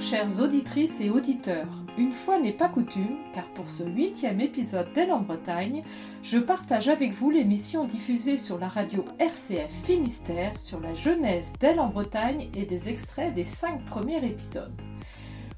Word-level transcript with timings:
Chères 0.00 0.40
auditrices 0.40 1.00
et 1.00 1.08
auditeurs. 1.08 1.82
Une 1.96 2.12
fois 2.12 2.38
n'est 2.38 2.52
pas 2.52 2.68
coutume, 2.68 3.16
car 3.34 3.46
pour 3.54 3.68
ce 3.68 3.82
huitième 3.82 4.40
épisode 4.40 4.92
d'Elle 4.92 5.10
en 5.10 5.20
Bretagne, 5.20 5.82
je 6.22 6.38
partage 6.38 6.88
avec 6.88 7.12
vous 7.12 7.30
l'émission 7.30 7.84
diffusée 7.84 8.36
sur 8.36 8.58
la 8.58 8.68
radio 8.68 9.04
RCF 9.18 9.70
Finistère 9.84 10.58
sur 10.58 10.80
la 10.80 10.92
jeunesse 10.92 11.54
d'Elle 11.60 11.80
en 11.80 11.88
Bretagne 11.88 12.48
et 12.54 12.64
des 12.64 12.90
extraits 12.90 13.34
des 13.34 13.44
cinq 13.44 13.84
premiers 13.86 14.24
épisodes. 14.24 14.80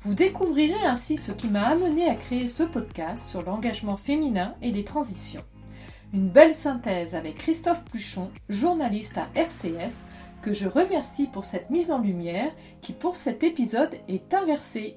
Vous 0.03 0.15
découvrirez 0.15 0.87
ainsi 0.87 1.17
ce 1.17 1.33
qui 1.33 1.49
m'a 1.49 1.67
amené 1.67 2.09
à 2.09 2.15
créer 2.15 2.47
ce 2.47 2.63
podcast 2.63 3.29
sur 3.29 3.43
l'engagement 3.43 3.97
féminin 3.97 4.55
et 4.63 4.71
les 4.71 4.85
transitions. 4.85 5.45
Une 6.15 6.29
belle 6.29 6.55
synthèse 6.55 7.15
avec 7.15 7.35
Christophe 7.35 7.85
Pluchon, 7.85 8.31
journaliste 8.49 9.19
à 9.19 9.29
RCF, 9.35 9.93
que 10.43 10.53
je 10.53 10.69
remercie 10.69 11.27
pour 11.27 11.45
cette 11.45 11.71
mise 11.71 11.91
en 11.91 11.99
lumière 11.99 12.53
qui 12.81 12.93
pour 12.93 13.15
cet 13.15 13.43
épisode 13.43 13.95
est 14.09 14.35
inversée. 14.35 14.97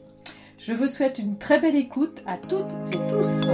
Je 0.58 0.74
vous 0.74 0.88
souhaite 0.88 1.18
une 1.20 1.38
très 1.38 1.60
belle 1.60 1.76
écoute 1.76 2.22
à 2.26 2.38
toutes 2.38 2.72
et 2.94 3.10
tous. 3.10 3.50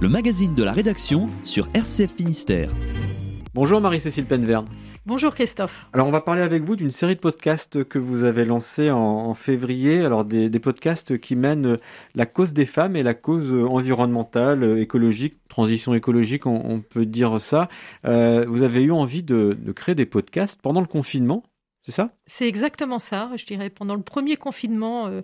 Le 0.00 0.08
magazine 0.08 0.54
de 0.54 0.62
la 0.62 0.72
rédaction 0.72 1.28
sur 1.42 1.68
RCF 1.74 2.12
Finistère. 2.14 2.70
Bonjour 3.56 3.80
Marie-Cécile 3.80 4.26
Penverne. 4.26 4.66
Bonjour 5.06 5.34
Christophe. 5.34 5.86
Alors 5.94 6.06
on 6.06 6.10
va 6.10 6.20
parler 6.20 6.42
avec 6.42 6.62
vous 6.64 6.76
d'une 6.76 6.90
série 6.90 7.14
de 7.14 7.20
podcasts 7.20 7.84
que 7.84 7.98
vous 7.98 8.24
avez 8.24 8.44
lancés 8.44 8.90
en, 8.90 9.32
février. 9.32 10.04
Alors 10.04 10.26
des, 10.26 10.50
podcasts 10.60 11.18
qui 11.18 11.36
mènent 11.36 11.78
la 12.14 12.26
cause 12.26 12.52
des 12.52 12.66
femmes 12.66 12.96
et 12.96 13.02
la 13.02 13.14
cause 13.14 13.50
environnementale, 13.50 14.78
écologique, 14.78 15.38
transition 15.48 15.94
écologique, 15.94 16.44
on, 16.44 16.82
peut 16.82 17.06
dire 17.06 17.40
ça. 17.40 17.70
Euh, 18.04 18.44
vous 18.46 18.62
avez 18.62 18.82
eu 18.82 18.92
envie 18.92 19.22
de, 19.22 19.56
créer 19.74 19.94
des 19.94 20.04
podcasts 20.04 20.60
pendant 20.60 20.82
le 20.82 20.86
confinement, 20.86 21.42
c'est 21.80 21.92
ça? 21.92 22.10
C'est 22.26 22.46
exactement 22.46 22.98
ça. 22.98 23.30
Je 23.36 23.46
dirais 23.46 23.70
pendant 23.70 23.94
le 23.94 24.02
premier 24.02 24.36
confinement, 24.36 25.06
euh, 25.06 25.22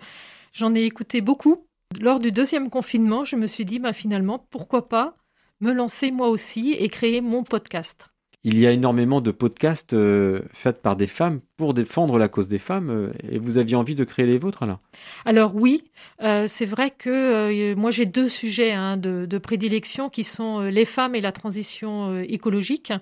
j'en 0.54 0.74
ai 0.74 0.84
écouté 0.84 1.20
beaucoup. 1.20 1.66
Lors 2.00 2.18
du 2.18 2.32
deuxième 2.32 2.70
confinement, 2.70 3.24
je 3.24 3.36
me 3.36 3.46
suis 3.46 3.66
dit 3.66 3.78
bah, 3.78 3.92
finalement 3.92 4.38
pourquoi 4.48 4.88
pas 4.88 5.18
me 5.60 5.72
lancer 5.72 6.10
moi 6.10 6.30
aussi 6.30 6.72
et 6.72 6.88
créer 6.88 7.20
mon 7.20 7.44
podcast 7.44 8.08
il 8.44 8.58
y 8.58 8.66
a 8.66 8.72
énormément 8.72 9.20
de 9.20 9.30
podcasts 9.30 9.92
euh, 9.92 10.40
faits 10.52 10.82
par 10.82 10.96
des 10.96 11.06
femmes 11.06 11.40
pour 11.56 11.74
défendre 11.74 12.18
la 12.18 12.28
cause 12.28 12.48
des 12.48 12.58
femmes. 12.58 12.90
Euh, 12.90 13.12
et 13.30 13.38
vous 13.38 13.56
aviez 13.56 13.76
envie 13.76 13.94
de 13.94 14.02
créer 14.02 14.26
les 14.26 14.38
vôtres 14.38 14.66
là 14.66 14.78
Alors 15.24 15.54
oui, 15.54 15.84
euh, 16.22 16.46
c'est 16.48 16.66
vrai 16.66 16.90
que 16.90 17.74
moi 17.74 17.92
j'ai 17.92 18.06
deux 18.06 18.28
sujets 18.28 18.72
hein, 18.72 18.96
de, 18.96 19.38
prédilection 19.38 20.08
qui 20.08 20.24
sont 20.24 20.60
les 20.60 20.84
femmes 20.84 21.14
et 21.14 21.20
la 21.20 21.32
transition 21.32 22.20
écologique. 22.20 22.92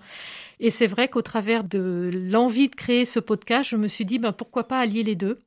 Et 0.59 0.71
c'est 0.71 0.87
vrai 0.87 1.09
qu'au 1.09 1.23
travers 1.23 1.65
de 1.65 2.11
l'envie 2.31 2.69
de 2.69 2.75
créer 2.75 3.05
ce 3.05 3.21
podcast, 3.21 3.71
je 3.71 3.77
me 3.77 3.89
suis 3.89 4.05
dit 4.05 4.19
ben, 4.19 4.33
pourquoi 4.33 4.65
pas 4.65 4.79
allier 4.79 5.03
les 5.03 5.15
deux? 5.15 5.39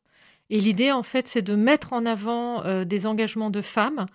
Et 0.49 0.57
l'idée 0.57 0.91
en 0.91 1.03
fait 1.03 1.27
c'est 1.27 1.41
de 1.41 1.55
mettre 1.55 1.93
en 1.93 2.05
avant 2.05 2.83
des 2.83 3.05
engagements 3.05 3.49
de 3.49 3.61
femmes 3.61 4.07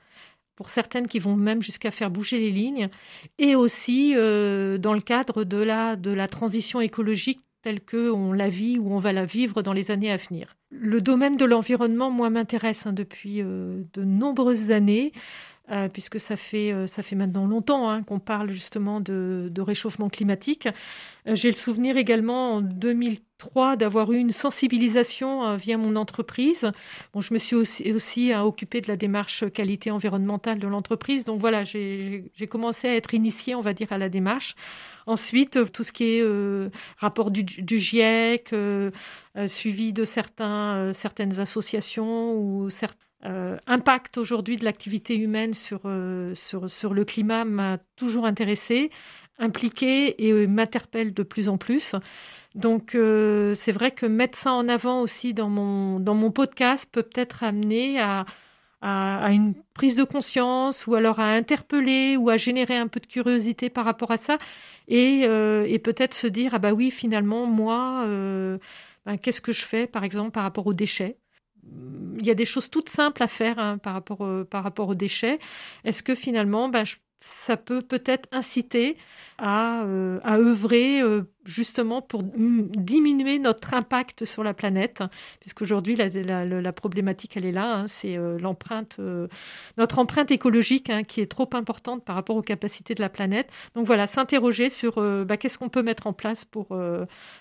pour 0.58 0.70
certaines 0.70 1.06
qui 1.06 1.20
vont 1.20 1.36
même 1.36 1.62
jusqu'à 1.62 1.92
faire 1.92 2.10
bouger 2.10 2.36
les 2.36 2.50
lignes, 2.50 2.88
et 3.38 3.54
aussi 3.54 4.14
euh, 4.16 4.76
dans 4.76 4.92
le 4.92 5.00
cadre 5.00 5.44
de 5.44 5.56
la, 5.56 5.96
transition 6.26 6.80
écologique 6.80 7.38
telle 7.62 7.80
qu'on 7.80 8.32
la 8.32 8.48
vit 8.48 8.76
ou 8.76 8.92
on 8.92 8.98
va 8.98 9.12
la 9.12 9.24
vivre 9.24 9.62
dans 9.62 9.72
les 9.72 9.92
années 9.92 10.10
à 10.10 10.16
venir. 10.16 10.56
Le 10.70 11.00
domaine 11.00 11.36
de 11.36 11.44
l'environnement, 11.44 12.10
moi, 12.10 12.28
m'intéresse 12.28 12.86
hein, 12.86 12.92
depuis 12.92 13.40
euh, 13.40 13.84
de 13.94 14.02
nombreuses 14.02 14.72
années. 14.72 15.12
Euh, 15.70 15.88
puisque 15.88 16.18
ça 16.18 16.36
fait, 16.36 16.72
euh, 16.72 16.86
ça 16.86 17.02
fait 17.02 17.14
maintenant 17.14 17.46
longtemps 17.46 17.90
hein, 17.90 18.02
qu'on 18.02 18.20
parle 18.20 18.48
justement 18.48 19.00
de, 19.00 19.52
réchauffement 19.58 20.08
climatique. 20.08 20.66
Euh, 21.26 21.34
j'ai 21.34 21.50
le 21.50 21.56
souvenir 21.56 21.98
également 21.98 22.54
en 22.54 22.60
2003 22.62 23.76
d'avoir 23.76 24.10
eu 24.12 24.16
une 24.16 24.30
sensibilisation 24.30 25.56
via 25.56 25.76
mon 25.76 25.94
entreprise. 25.96 26.70
Bon, 27.12 27.20
je 27.20 27.34
me 27.34 27.38
suis 27.38 27.54
aussi, 27.54 27.92
aussi 27.92 28.32
hein, 28.32 28.44
occupée 28.44 28.80
de 28.80 28.88
la 28.88 28.96
démarche 28.96 29.44
qualité 29.52 29.90
environnementale 29.90 30.58
de 30.58 30.66
l'entreprise. 30.66 31.24
Donc 31.24 31.38
voilà, 31.38 31.64
j'ai 31.64 32.30
commencé 32.48 32.88
à 32.88 32.96
être 32.96 33.12
initiée, 33.12 33.54
on 33.54 33.60
va 33.60 33.74
dire, 33.74 33.92
à 33.92 33.98
la 33.98 34.08
démarche. 34.08 34.54
Ensuite, 35.06 35.70
tout 35.72 35.84
ce 35.84 35.92
qui 35.92 36.18
est 36.18 36.24
rapport 36.96 37.30
du, 37.30 37.44
GIEC, 37.78 38.54
suivi 39.46 39.92
de 39.92 40.04
certaines 40.04 41.40
associations 41.40 42.34
ou 42.34 42.70
certains 42.70 43.07
euh, 43.24 43.56
impact 43.66 44.16
aujourd'hui 44.16 44.54
de 44.56 44.64
l'activité 44.64 45.16
humaine 45.16 45.52
sur, 45.52 45.80
euh, 45.86 46.32
sur, 46.34 46.94
le 46.94 47.04
climat 47.04 47.44
m'a 47.44 47.78
toujours 47.96 48.26
intéressé, 48.26 48.90
impliqué 49.40 50.28
et 50.28 50.46
m'interpelle 50.46 51.12
de 51.12 51.22
plus 51.24 51.48
en 51.48 51.58
plus. 51.58 51.96
Donc 52.54 52.94
euh, 52.94 53.54
c'est 53.54 53.72
vrai 53.72 53.90
que 53.90 54.06
mettre 54.06 54.38
ça 54.38 54.52
en 54.52 54.68
avant 54.68 55.00
aussi 55.02 55.34
dans 55.34 55.48
mon, 55.48 55.98
dans 55.98 56.14
mon 56.14 56.30
podcast 56.30 56.88
peut 56.92 57.02
peut-être 57.02 57.42
amener 57.42 58.00
à, 58.00 58.24
à, 58.82 59.32
une 59.32 59.54
prise 59.74 59.96
de 59.96 60.04
conscience 60.04 60.86
ou 60.86 60.94
alors 60.94 61.18
à 61.18 61.30
interpeller 61.30 62.16
ou 62.16 62.30
à 62.30 62.36
générer 62.36 62.76
un 62.76 62.86
peu 62.86 63.00
de 63.00 63.06
curiosité 63.06 63.68
par 63.68 63.84
rapport 63.84 64.12
à 64.12 64.16
ça 64.16 64.38
et, 64.88 65.22
et 65.22 65.78
peut-être 65.80 66.14
se 66.14 66.26
dire 66.26 66.52
ah 66.54 66.58
bah 66.58 66.72
oui 66.72 66.90
finalement 66.90 67.46
moi 67.46 68.04
ben, 69.06 69.18
qu'est-ce 69.18 69.40
que 69.40 69.52
je 69.52 69.64
fais 69.64 69.86
par 69.86 70.04
exemple 70.04 70.30
par 70.32 70.44
rapport 70.44 70.66
aux 70.66 70.74
déchets? 70.74 71.18
Il 72.18 72.26
y 72.26 72.30
a 72.30 72.34
des 72.34 72.44
choses 72.44 72.68
toutes 72.70 72.88
simples 72.88 73.22
à 73.22 73.28
faire 73.28 73.58
hein, 73.58 73.78
par, 73.78 73.94
rapport, 73.94 74.26
par 74.50 74.64
rapport 74.64 74.88
aux 74.88 74.94
déchets. 74.94 75.38
Est-ce 75.84 76.02
que 76.02 76.14
finalement, 76.14 76.68
ben, 76.68 76.84
ça 77.20 77.56
peut 77.56 77.82
peut-être 77.82 78.28
inciter 78.32 78.96
à, 79.38 79.82
euh, 79.84 80.20
œuvrer 80.26 81.00
euh, 81.00 81.22
justement 81.44 82.02
pour 82.02 82.22
diminuer 82.22 83.38
notre 83.38 83.74
impact 83.74 84.24
sur 84.24 84.44
la 84.44 84.54
planète, 84.54 85.02
puisqu'aujourd'hui 85.40 85.96
la, 85.96 86.72
problématique 86.72 87.36
elle 87.36 87.46
est 87.46 87.52
là, 87.52 87.74
hein, 87.74 87.88
c'est 87.88 88.16
euh, 88.16 88.38
l'empreinte, 88.38 88.98
notre 89.78 89.98
empreinte 89.98 90.30
écologique 90.30 90.90
hein, 90.90 91.02
qui 91.02 91.20
est 91.20 91.26
trop 91.26 91.48
importante 91.54 92.04
par 92.04 92.16
rapport 92.16 92.36
aux 92.36 92.42
capacités 92.42 92.94
de 92.94 93.00
la 93.00 93.08
planète. 93.08 93.50
Donc 93.74 93.86
voilà, 93.86 94.06
s'interroger 94.06 94.70
sur 94.70 95.00
bah, 95.24 95.36
qu'est-ce 95.36 95.58
qu'on 95.58 95.68
peut 95.68 95.82
mettre 95.82 96.06
en 96.06 96.12
place 96.12 96.44
pour, 96.44 96.76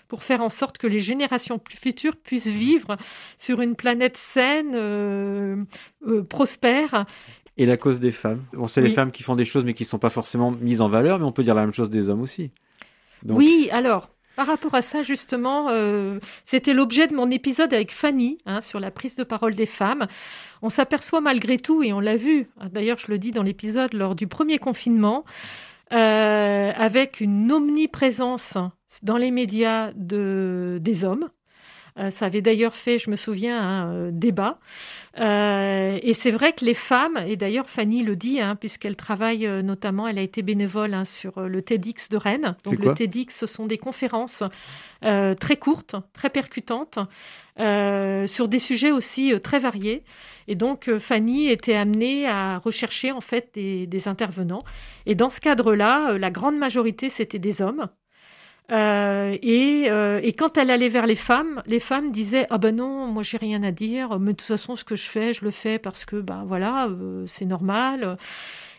pour 0.08 0.22
faire 0.22 0.42
en 0.42 0.48
sorte 0.48 0.78
que 0.78 0.86
les 0.86 1.00
générations 1.00 1.60
futures 1.68 2.16
puissent 2.16 2.48
vivre 2.48 2.96
sur 3.38 3.60
une 3.60 3.76
planète 3.76 4.16
saine, 4.16 5.66
prospère 6.28 7.04
et 7.58 7.66
la 7.66 7.76
cause 7.76 8.00
des 8.00 8.12
femmes. 8.12 8.44
Bon, 8.52 8.68
c'est 8.68 8.80
les 8.80 8.90
femmes 8.90 9.10
qui 9.10 9.22
font 9.22 9.36
des 9.36 9.44
choses 9.44 9.64
mais 9.64 9.74
qui 9.74 9.82
ne 9.82 9.88
sont 9.88 9.98
pas 9.98 10.10
forcément 10.10 10.52
mises 10.52 10.80
en 10.80 10.88
valeur, 10.88 11.18
mais 11.18 11.24
on 11.24 11.32
peut 11.32 11.44
dire 11.44 11.54
la 11.54 11.62
même 11.62 11.74
chose 11.74 11.90
des 11.90 12.08
hommes 12.08 12.22
aussi. 12.22 12.50
Oui, 13.26 13.68
alors, 13.72 14.10
par 14.36 14.46
rapport 14.46 14.76
à 14.76 14.82
ça, 14.82 15.02
justement, 15.02 15.66
euh, 15.70 16.20
c'était 16.44 16.72
l'objet 16.72 17.08
de 17.08 17.14
mon 17.14 17.28
épisode 17.28 17.74
avec 17.74 17.92
Fanny 17.92 18.38
hein, 18.46 18.60
sur 18.60 18.78
la 18.78 18.92
prise 18.92 19.16
de 19.16 19.24
parole 19.24 19.56
des 19.56 19.66
femmes. 19.66 20.06
On 20.62 20.68
s'aperçoit 20.68 21.20
malgré 21.20 21.58
tout, 21.58 21.82
et 21.82 21.92
on 21.92 21.98
l'a 21.98 22.16
vu, 22.16 22.46
d'ailleurs 22.70 22.98
je 22.98 23.10
le 23.10 23.18
dis 23.18 23.32
dans 23.32 23.42
l'épisode 23.42 23.92
lors 23.94 24.14
du 24.14 24.28
premier 24.28 24.58
confinement, 24.58 25.24
euh, 25.92 26.70
avec 26.76 27.20
une 27.20 27.50
omniprésence 27.50 28.56
dans 29.02 29.16
les 29.16 29.32
médias 29.32 29.90
de, 29.96 30.78
des 30.80 31.04
hommes, 31.04 31.28
ça 32.10 32.26
avait 32.26 32.42
d'ailleurs 32.42 32.74
fait, 32.74 32.98
je 32.98 33.10
me 33.10 33.16
souviens, 33.16 33.60
un 33.60 33.92
euh, 33.92 34.10
débat. 34.12 34.58
Euh, 35.18 35.98
et 36.02 36.14
c'est 36.14 36.30
vrai 36.30 36.52
que 36.52 36.64
les 36.64 36.74
femmes, 36.74 37.18
et 37.26 37.36
d'ailleurs 37.36 37.68
Fanny 37.68 38.02
le 38.02 38.14
dit, 38.14 38.40
hein, 38.40 38.54
puisqu'elle 38.54 38.96
travaille 38.96 39.46
notamment, 39.62 40.06
elle 40.06 40.18
a 40.18 40.22
été 40.22 40.42
bénévole 40.42 40.94
hein, 40.94 41.04
sur 41.04 41.40
le 41.40 41.60
TEDx 41.60 42.08
de 42.08 42.16
Rennes. 42.16 42.54
Donc 42.64 42.78
le 42.78 42.94
TEDx, 42.94 43.36
ce 43.36 43.46
sont 43.46 43.66
des 43.66 43.78
conférences 43.78 44.44
très 45.00 45.56
courtes, 45.56 45.96
très 46.12 46.30
percutantes, 46.30 46.98
sur 47.58 48.48
des 48.48 48.58
sujets 48.60 48.92
aussi 48.92 49.32
très 49.42 49.58
variés. 49.58 50.04
Et 50.46 50.54
donc 50.54 50.90
Fanny 50.98 51.48
était 51.50 51.74
amenée 51.74 52.28
à 52.28 52.58
rechercher 52.58 53.10
en 53.10 53.20
fait 53.20 53.50
des 53.54 54.08
intervenants. 54.08 54.62
Et 55.06 55.16
dans 55.16 55.30
ce 55.30 55.40
cadre-là, 55.40 56.16
la 56.16 56.30
grande 56.30 56.56
majorité 56.56 57.10
c'était 57.10 57.40
des 57.40 57.60
hommes. 57.60 57.88
Euh, 58.70 59.36
et, 59.40 59.86
euh, 59.88 60.20
et, 60.22 60.34
quand 60.34 60.58
elle 60.58 60.70
allait 60.70 60.90
vers 60.90 61.06
les 61.06 61.14
femmes, 61.14 61.62
les 61.66 61.80
femmes 61.80 62.10
disaient 62.12 62.46
ah 62.50 62.58
ben 62.58 62.76
non, 62.76 63.06
moi 63.06 63.22
j'ai 63.22 63.38
rien 63.38 63.62
à 63.62 63.70
dire, 63.70 64.18
mais 64.18 64.32
de 64.32 64.36
toute 64.36 64.46
façon 64.46 64.76
ce 64.76 64.84
que 64.84 64.94
je 64.94 65.08
fais, 65.08 65.32
je 65.32 65.44
le 65.44 65.50
fais 65.50 65.78
parce 65.78 66.04
que 66.04 66.16
ben 66.16 66.44
voilà, 66.46 66.88
euh, 66.88 67.24
c'est 67.26 67.46
normal. 67.46 68.18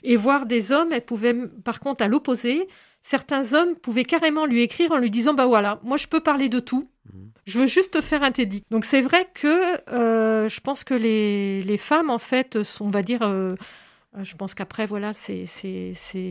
Et 0.03 0.15
voir 0.15 0.45
des 0.45 0.71
hommes, 0.71 0.91
elle 0.91 1.03
pouvait 1.03 1.33
par 1.63 1.79
contre 1.79 2.03
à 2.03 2.07
l'opposé, 2.07 2.67
certains 3.01 3.53
hommes 3.53 3.75
pouvaient 3.75 4.03
carrément 4.03 4.45
lui 4.45 4.61
écrire 4.61 4.91
en 4.91 4.97
lui 4.97 5.09
disant 5.09 5.33
bah 5.33 5.47
voilà, 5.47 5.79
moi 5.83 5.97
je 5.97 6.05
peux 6.05 6.19
parler 6.19 6.49
de 6.49 6.59
tout, 6.59 6.87
je 7.47 7.59
veux 7.59 7.67
juste 7.67 7.99
faire 8.01 8.21
un 8.21 8.31
TEDx. 8.31 8.63
Donc 8.69 8.85
c'est 8.85 9.01
vrai 9.01 9.27
que 9.33 9.49
je 9.87 10.59
pense 10.59 10.83
que 10.83 10.93
les, 10.93 11.61
les, 11.61 11.77
femmes 11.77 12.11
en 12.11 12.19
fait 12.19 12.61
sont, 12.61 12.85
on 12.85 12.89
va 12.89 13.01
dire 13.01 13.21
je 14.17 14.35
pense 14.35 14.55
qu'après, 14.55 14.85
voilà, 14.85 15.13
c'est 15.13 15.45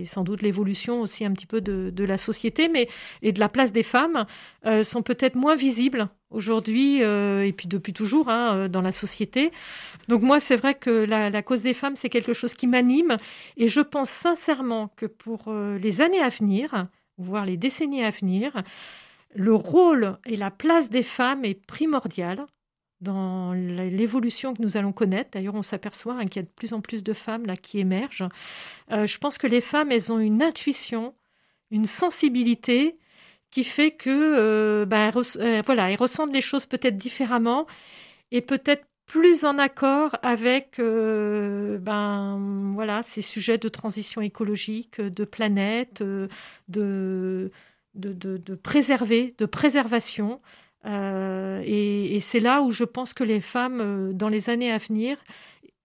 sans 0.04 0.24
doute 0.24 0.42
l'évolution 0.42 1.00
aussi 1.00 1.24
un 1.24 1.32
petit 1.32 1.46
peu 1.46 1.60
de, 1.60 2.04
la 2.04 2.18
société, 2.18 2.68
mais 2.68 2.88
et 3.22 3.32
de 3.32 3.40
la 3.40 3.48
place 3.48 3.72
des 3.72 3.82
femmes 3.82 4.26
euh, 4.66 4.82
sont 4.82 5.02
peut-être 5.02 5.36
moins 5.36 5.54
visibles 5.54 6.08
aujourd'hui 6.30 7.02
euh, 7.02 7.46
et 7.46 7.52
puis 7.52 7.68
depuis 7.68 7.92
toujours 7.92 8.28
hein, 8.28 8.68
dans 8.68 8.82
la 8.82 8.92
société. 8.92 9.52
Donc 10.08 10.22
moi, 10.22 10.40
c'est 10.40 10.56
vrai 10.56 10.74
que 10.74 10.90
la, 10.90 11.42
cause 11.42 11.62
des 11.62 11.74
femmes, 11.74 11.96
c'est 11.96 12.08
quelque 12.08 12.32
chose 12.32 12.54
qui 12.54 12.66
m'anime 12.66 13.16
et 13.56 13.68
je 13.68 13.80
pense 13.80 14.10
sincèrement 14.10 14.88
que 14.96 15.06
pour 15.06 15.52
les 15.52 16.00
années 16.00 16.20
à 16.20 16.28
venir, 16.28 16.88
voire 17.16 17.46
les 17.46 17.56
décennies 17.56 18.04
à 18.04 18.10
venir, 18.10 18.62
le 19.34 19.54
rôle 19.54 20.18
et 20.26 20.36
la 20.36 20.50
place 20.50 20.90
des 20.90 21.02
femmes 21.02 21.44
est 21.44 21.54
primordial 21.66 22.46
dans 23.00 23.52
l'évolution 23.52 24.54
que 24.54 24.62
nous 24.62 24.76
allons 24.76 24.92
connaître. 24.92 25.30
D'ailleurs, 25.32 25.54
on 25.54 25.62
s'aperçoit 25.62 26.14
hein, 26.14 26.26
qu'il 26.26 26.36
y 26.36 26.38
a 26.40 26.42
de 26.42 26.54
plus 26.54 26.72
en 26.72 26.80
plus 26.80 27.04
de 27.04 27.12
femmes 27.12 27.46
là 27.46 27.56
qui 27.56 27.78
émergent. 27.78 28.28
Euh, 28.90 29.06
je 29.06 29.18
pense 29.18 29.38
que 29.38 29.46
les 29.46 29.60
femmes, 29.60 29.92
elles 29.92 30.12
ont 30.12 30.18
une 30.18 30.42
intuition, 30.42 31.14
une 31.70 31.86
sensibilité 31.86 32.96
qui 33.50 33.64
fait 33.64 33.92
que 33.92 34.10
euh, 34.10 34.84
ben, 34.84 35.12
euh, 35.36 35.62
voilà, 35.64 35.90
elles 35.90 35.98
ressentent 35.98 36.32
les 36.32 36.42
choses 36.42 36.66
peut-être 36.66 36.96
différemment 36.96 37.66
et 38.32 38.40
peut-être 38.40 38.84
plus 39.06 39.46
en 39.46 39.56
accord 39.58 40.16
avec 40.22 40.78
ben 40.78 42.72
voilà 42.74 43.02
ces 43.02 43.22
sujets 43.22 43.56
de 43.56 43.68
transition 43.70 44.20
écologique, 44.20 45.00
de 45.00 45.24
planète, 45.24 46.02
de, 46.02 46.28
de, 46.68 47.50
de 47.94 48.54
préserver, 48.54 49.34
de 49.38 49.46
préservation. 49.46 50.42
Euh, 50.86 51.62
et, 51.64 52.20
c'est 52.20 52.40
là 52.40 52.62
où 52.62 52.70
je 52.70 52.84
pense 52.84 53.14
que 53.14 53.24
les 53.24 53.40
femmes, 53.40 53.80
euh, 53.80 54.12
dans 54.12 54.28
les 54.28 54.50
années 54.50 54.72
à 54.72 54.78
venir, 54.78 55.16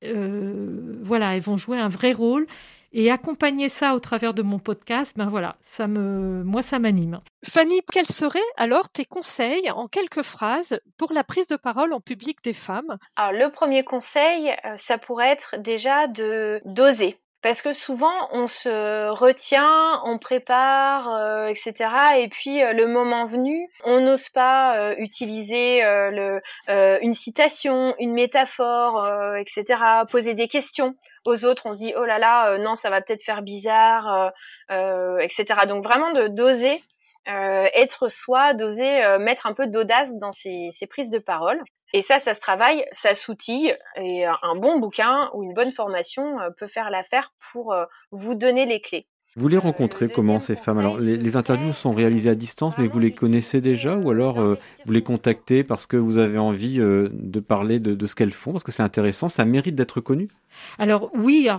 euh, 0.03 0.97
voilà, 1.01 1.35
elles 1.35 1.41
vont 1.41 1.57
jouer 1.57 1.79
un 1.79 1.87
vrai 1.87 2.13
rôle. 2.13 2.47
Et 2.95 3.09
accompagner 3.09 3.69
ça 3.69 3.95
au 3.95 3.99
travers 3.99 4.35
de 4.35 4.43
mon 4.43 4.59
podcast, 4.59 5.13
ben 5.17 5.25
voilà, 5.25 5.55
ça 5.63 5.87
me, 5.87 6.43
moi, 6.43 6.61
ça 6.61 6.77
m'anime. 6.77 7.21
Fanny, 7.43 7.81
quels 7.91 8.05
seraient 8.05 8.39
alors 8.55 8.87
tes 8.89 9.03
conseils 9.03 9.71
en 9.71 9.87
quelques 9.87 10.21
phrases 10.21 10.79
pour 10.95 11.11
la 11.11 11.23
prise 11.23 11.47
de 11.47 11.55
parole 11.55 11.91
en 11.91 11.99
public 11.99 12.43
des 12.43 12.53
femmes? 12.53 12.99
Alors, 13.15 13.31
le 13.31 13.51
premier 13.51 13.83
conseil, 13.83 14.53
ça 14.75 14.99
pourrait 14.99 15.29
être 15.29 15.55
déjà 15.57 16.05
de 16.05 16.61
d'oser 16.65 17.17
parce 17.43 17.61
que 17.61 17.73
souvent 17.73 18.29
on 18.31 18.47
se 18.47 19.09
retient, 19.09 20.01
on 20.05 20.17
prépare, 20.17 21.13
euh, 21.13 21.47
etc. 21.47 21.73
Et 22.17 22.29
puis 22.29 22.63
euh, 22.63 22.71
le 22.71 22.87
moment 22.87 23.25
venu, 23.25 23.67
on 23.83 23.99
n'ose 23.99 24.29
pas 24.29 24.77
euh, 24.77 24.95
utiliser 24.97 25.83
une 25.83 27.13
citation, 27.13 27.95
une 27.99 28.13
métaphore, 28.13 29.07
etc. 29.37 29.83
Poser 30.09 30.33
des 30.33 30.47
questions 30.47 30.95
aux 31.25 31.45
autres. 31.45 31.65
On 31.65 31.73
se 31.73 31.77
dit 31.77 31.93
oh 31.97 32.05
là 32.05 32.17
là, 32.17 32.57
non 32.57 32.75
ça 32.75 32.89
va 32.89 33.01
peut-être 33.01 33.23
faire 33.23 33.41
bizarre, 33.41 34.31
etc. 34.69 35.45
Donc 35.67 35.83
vraiment 35.83 36.11
de 36.11 36.27
d'oser 36.27 36.81
être 37.25 38.07
soi, 38.09 38.53
d'oser 38.53 39.01
mettre 39.19 39.47
un 39.47 39.53
peu 39.53 39.67
d'audace 39.67 40.13
dans 40.15 40.31
ses, 40.31 40.69
ses 40.71 40.87
prises 40.87 41.09
de 41.09 41.19
parole. 41.19 41.61
Et 41.93 42.01
ça, 42.01 42.17
ça 42.17 42.33
se 42.33 42.39
travaille, 42.39 42.85
ça 42.91 43.13
s'outille, 43.13 43.77
et 43.95 44.25
un 44.25 44.55
bon 44.55 44.79
bouquin 44.79 45.21
ou 45.33 45.43
une 45.43 45.53
bonne 45.53 45.71
formation 45.71 46.39
euh, 46.39 46.49
peut 46.57 46.67
faire 46.67 46.89
l'affaire 46.89 47.33
pour 47.51 47.71
euh, 47.71 47.85
vous 48.11 48.33
donner 48.33 48.65
les 48.65 48.81
clés. 48.81 49.07
Vous 49.35 49.47
les 49.47 49.57
rencontrez 49.57 50.09
comment 50.09 50.39
ces 50.39 50.55
femmes? 50.55 50.77
Alors 50.77 50.99
les, 50.99 51.35
interviews 51.35 51.73
sont 51.73 51.93
réalisées 51.93 52.29
à 52.29 52.35
distance, 52.35 52.77
mais 52.77 52.85
vous 52.85 52.99
les 52.99 53.09
connaissez 53.09 53.61
déjà 53.61 53.97
ou 53.97 54.11
alors 54.11 54.39
euh, 54.39 54.55
vous 54.85 54.93
les 54.93 55.01
contactez 55.01 55.63
parce 55.63 55.87
que 55.87 55.97
vous 55.97 56.19
avez 56.19 56.37
envie 56.37 56.79
euh, 56.79 57.09
de 57.11 57.39
parler 57.39 57.79
de, 57.79 58.05
ce 58.05 58.13
qu'elles 58.13 58.31
font, 58.31 58.51
parce 58.51 58.63
que 58.63 58.71
c'est 58.71 58.83
intéressant, 58.83 59.29
ça 59.29 59.43
mérite 59.43 59.73
d'être 59.73 60.01
connu. 60.01 60.27
Alors 60.77 61.09
oui, 61.15 61.49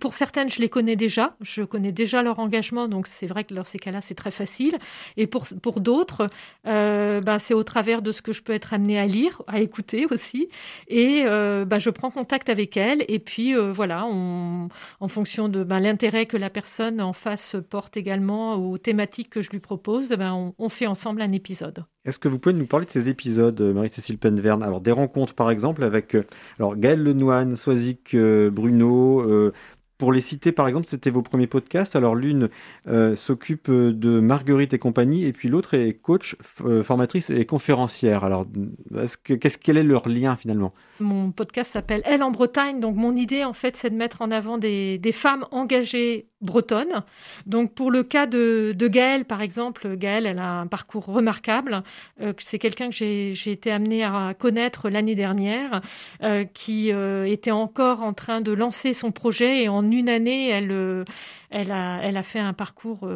pour 0.00 0.14
certaines 0.14 0.48
je 0.48 0.58
les 0.58 0.70
connais 0.70 0.96
déjà, 0.96 1.36
je 1.42 1.62
connais 1.64 1.92
déjà 1.92 2.22
leur 2.22 2.38
engagement, 2.38 2.88
donc 2.88 3.08
c'est 3.08 3.26
vrai 3.26 3.44
que 3.44 3.52
dans 3.52 3.64
ces 3.64 3.78
cas-là 3.78 4.00
c'est 4.00 4.14
très 4.14 4.30
facile. 4.30 4.78
Et 5.18 5.26
pour, 5.26 5.44
pour 5.60 5.80
d'autres, 5.82 6.28
euh, 6.66 7.20
ben, 7.20 7.38
c'est 7.38 7.52
au 7.52 7.62
travers 7.62 8.00
de 8.00 8.10
ce 8.10 8.22
que 8.22 8.32
je 8.32 8.42
peux 8.42 8.54
être 8.54 8.72
amenée 8.72 8.98
à 8.98 9.04
lire, 9.04 9.42
à 9.48 9.60
écouter 9.60 10.06
aussi, 10.10 10.48
et 10.88 11.24
ben, 11.24 11.78
je 11.78 11.90
prends 11.90 12.10
contact 12.10 12.48
avec 12.48 12.78
elles, 12.78 13.04
et 13.08 13.18
puis 13.18 13.54
voilà, 13.54 14.06
on, 14.06 14.68
en 15.00 15.08
fonction 15.08 15.50
de 15.50 15.62
ben, 15.62 15.80
l'intérêt 15.80 16.24
que 16.24 16.38
la 16.38 16.48
personne 16.48 16.69
en 16.78 17.12
face 17.12 17.56
porte 17.68 17.96
également 17.96 18.54
aux 18.56 18.78
thématiques 18.78 19.30
que 19.30 19.42
je 19.42 19.50
lui 19.50 19.60
propose, 19.60 20.10
ben 20.10 20.54
on, 20.58 20.68
fait 20.68 20.86
ensemble 20.86 21.22
un 21.22 21.32
épisode. 21.32 21.84
Est-ce 22.04 22.18
que 22.18 22.28
vous 22.28 22.38
pouvez 22.38 22.54
nous 22.54 22.66
parler 22.66 22.86
de 22.86 22.90
ces 22.90 23.08
épisodes, 23.08 23.60
euh, 23.60 23.72
Marie-Cécile 23.72 24.18
Penverne 24.18 24.62
Alors, 24.62 24.80
des 24.80 24.92
rencontres, 24.92 25.34
par 25.34 25.50
exemple, 25.50 25.82
avec 25.82 26.14
euh, 26.14 26.24
alors, 26.58 26.76
Gaël 26.76 27.02
Lenoine, 27.02 27.56
Soisic 27.56 28.14
euh, 28.14 28.50
Bruno, 28.50 29.52
pour 29.98 30.12
les 30.14 30.22
citer, 30.22 30.50
par 30.50 30.66
exemple, 30.66 30.86
c'était 30.88 31.10
vos 31.10 31.20
premiers 31.20 31.46
podcasts. 31.46 31.94
Alors, 31.94 32.14
l'une 32.14 32.48
s'occupe 33.16 33.70
de 33.70 34.20
Marguerite 34.20 34.72
et 34.72 34.78
compagnie, 34.78 35.26
et 35.26 35.32
puis 35.34 35.50
l'autre 35.50 35.74
est 35.74 35.92
coach, 35.92 36.36
formatrice 36.40 37.28
et 37.28 37.44
conférencière. 37.44 38.24
Alors, 38.24 38.46
qu'est-ce, 39.24 39.58
quel 39.58 39.76
est 39.76 39.82
leur 39.82 40.08
lien 40.08 40.36
finalement? 40.36 40.72
Mon 41.00 41.32
podcast 41.32 41.72
s'appelle 41.72 42.00
Elle 42.06 42.22
en 42.22 42.30
Bretagne. 42.30 42.80
Donc, 42.80 42.96
mon 42.96 43.14
idée, 43.14 43.44
en 43.44 43.52
fait, 43.52 43.76
c'est 43.76 43.90
de 43.90 43.94
mettre 43.94 44.22
en 44.22 44.30
avant 44.30 44.56
des, 44.56 44.96
des 44.96 45.12
femmes 45.12 45.44
engagées 45.50 46.29
bretonne. 46.40 47.02
Donc 47.46 47.74
pour 47.74 47.90
le 47.90 48.02
cas 48.02 48.26
de, 48.26 48.74
de 48.76 48.88
Gaëlle, 48.88 49.24
par 49.24 49.42
exemple, 49.42 49.96
Gaëlle, 49.96 50.26
elle 50.26 50.38
a 50.38 50.60
un 50.60 50.66
parcours 50.66 51.04
remarquable. 51.04 51.82
Euh, 52.20 52.32
c'est 52.38 52.58
quelqu'un 52.58 52.88
que 52.88 52.94
j'ai 52.94 53.50
été 53.50 53.70
amenée 53.70 54.04
à 54.04 54.34
connaître 54.38 54.88
l'année 54.88 55.14
dernière, 55.14 55.82
euh, 56.22 56.44
qui 56.44 56.92
euh, 56.92 57.24
était 57.26 57.50
encore 57.50 58.02
en 58.02 58.12
train 58.12 58.40
de 58.40 58.52
lancer 58.52 58.94
son 58.94 59.12
projet 59.12 59.62
et 59.64 59.68
en 59.68 59.90
une 59.90 60.08
année, 60.08 60.48
elle, 60.48 61.04
elle, 61.50 61.72
a, 61.72 62.00
elle 62.02 62.16
a 62.16 62.22
fait 62.22 62.38
un 62.38 62.52
parcours 62.52 63.08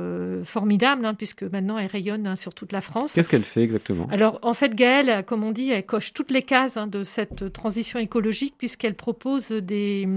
formidable, 0.44 1.04
hein, 1.04 1.14
puisque 1.14 1.42
maintenant 1.42 1.78
elle 1.78 1.86
rayonne 1.86 2.26
hein, 2.26 2.36
sur 2.36 2.54
toute 2.54 2.72
la 2.72 2.80
France. 2.80 3.14
Qu'est-ce 3.14 3.28
qu'elle 3.28 3.44
fait 3.44 3.62
exactement? 3.62 4.06
Alors 4.10 4.38
en 4.42 4.54
fait, 4.54 4.74
Gaëlle, 4.74 5.24
comme 5.24 5.44
on 5.44 5.52
dit, 5.52 5.70
elle 5.70 5.86
coche 5.86 6.12
toutes 6.12 6.30
les 6.30 6.42
cases 6.42 6.76
hein, 6.76 6.86
de 6.86 7.04
cette 7.04 7.52
transition 7.52 7.98
écologique, 7.98 8.54
puisqu'elle 8.58 8.94
propose 8.94 9.48
des, 9.48 10.08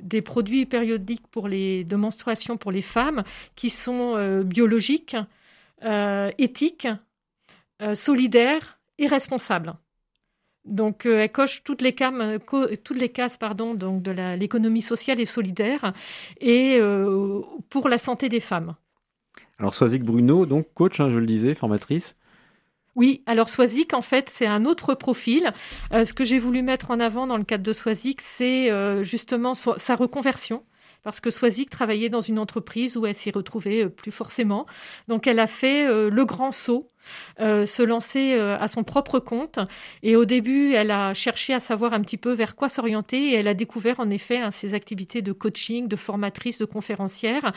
des 0.00 0.22
produits 0.22 0.66
périodiques 0.66 1.26
pour 1.30 1.48
les 1.48 1.84
pour 2.58 2.72
les 2.72 2.82
femmes 2.82 3.24
qui 3.56 3.70
sont 3.70 4.14
euh, 4.16 4.42
biologiques, 4.42 5.16
euh, 5.84 6.30
éthiques, 6.38 6.88
euh, 7.82 7.94
solidaires 7.94 8.78
et 8.98 9.06
responsables. 9.06 9.74
Donc, 10.64 11.04
elle 11.04 11.30
coche 11.30 11.62
toutes 11.62 11.82
les, 11.82 11.94
toutes 11.94 12.96
les 12.96 13.08
cases 13.10 13.36
pardon, 13.36 13.74
donc 13.74 14.02
de 14.02 14.12
l'économie 14.36 14.80
sociale 14.80 15.20
et 15.20 15.26
solidaire 15.26 15.92
et 16.40 16.80
pour 17.68 17.90
la 17.90 17.98
santé 17.98 18.30
des 18.30 18.40
femmes. 18.40 18.74
Alors, 19.58 19.74
Soisic 19.74 20.02
Bruno, 20.02 20.46
donc 20.46 20.72
coach, 20.72 21.00
hein, 21.00 21.10
je 21.10 21.18
le 21.18 21.26
disais, 21.26 21.54
formatrice. 21.54 22.16
Oui, 22.94 23.22
alors 23.26 23.50
Soisic, 23.50 23.92
en 23.92 24.00
fait, 24.00 24.30
c'est 24.30 24.46
un 24.46 24.64
autre 24.64 24.94
profil. 24.94 25.52
ce 25.92 26.14
que 26.14 26.24
j'ai 26.24 26.38
voulu 26.38 26.62
mettre 26.62 26.90
en 26.90 26.98
avant 26.98 27.26
dans 27.26 27.36
le 27.36 27.44
cadre 27.44 27.62
de 27.62 27.72
Soisic, 27.74 28.22
c'est 28.22 28.70
justement 29.04 29.52
sa 29.52 29.96
reconversion 29.96 30.62
parce 31.04 31.20
que 31.20 31.30
Swazik 31.30 31.70
travaillait 31.70 32.08
dans 32.08 32.20
une 32.20 32.38
entreprise 32.38 32.96
où 32.96 33.06
elle 33.06 33.14
s'y 33.14 33.30
retrouvait 33.30 33.84
euh, 33.84 33.88
plus 33.88 34.10
forcément. 34.10 34.66
Donc 35.06 35.26
elle 35.26 35.38
a 35.38 35.46
fait 35.46 35.86
euh, 35.86 36.10
le 36.10 36.24
grand 36.24 36.50
saut 36.50 36.90
euh, 37.38 37.66
se 37.66 37.82
lancer 37.82 38.32
à 38.32 38.66
son 38.66 38.82
propre 38.82 39.18
compte. 39.18 39.58
Et 40.02 40.16
au 40.16 40.24
début, 40.24 40.72
elle 40.72 40.90
a 40.90 41.12
cherché 41.12 41.52
à 41.52 41.60
savoir 41.60 41.92
un 41.92 42.00
petit 42.00 42.16
peu 42.16 42.32
vers 42.32 42.56
quoi 42.56 42.70
s'orienter 42.70 43.32
et 43.32 43.34
elle 43.34 43.48
a 43.48 43.52
découvert 43.52 44.00
en 44.00 44.08
effet 44.08 44.38
hein, 44.38 44.50
ses 44.50 44.72
activités 44.72 45.20
de 45.20 45.32
coaching, 45.32 45.86
de 45.86 45.96
formatrice, 45.96 46.56
de 46.58 46.64
conférencière 46.64 47.52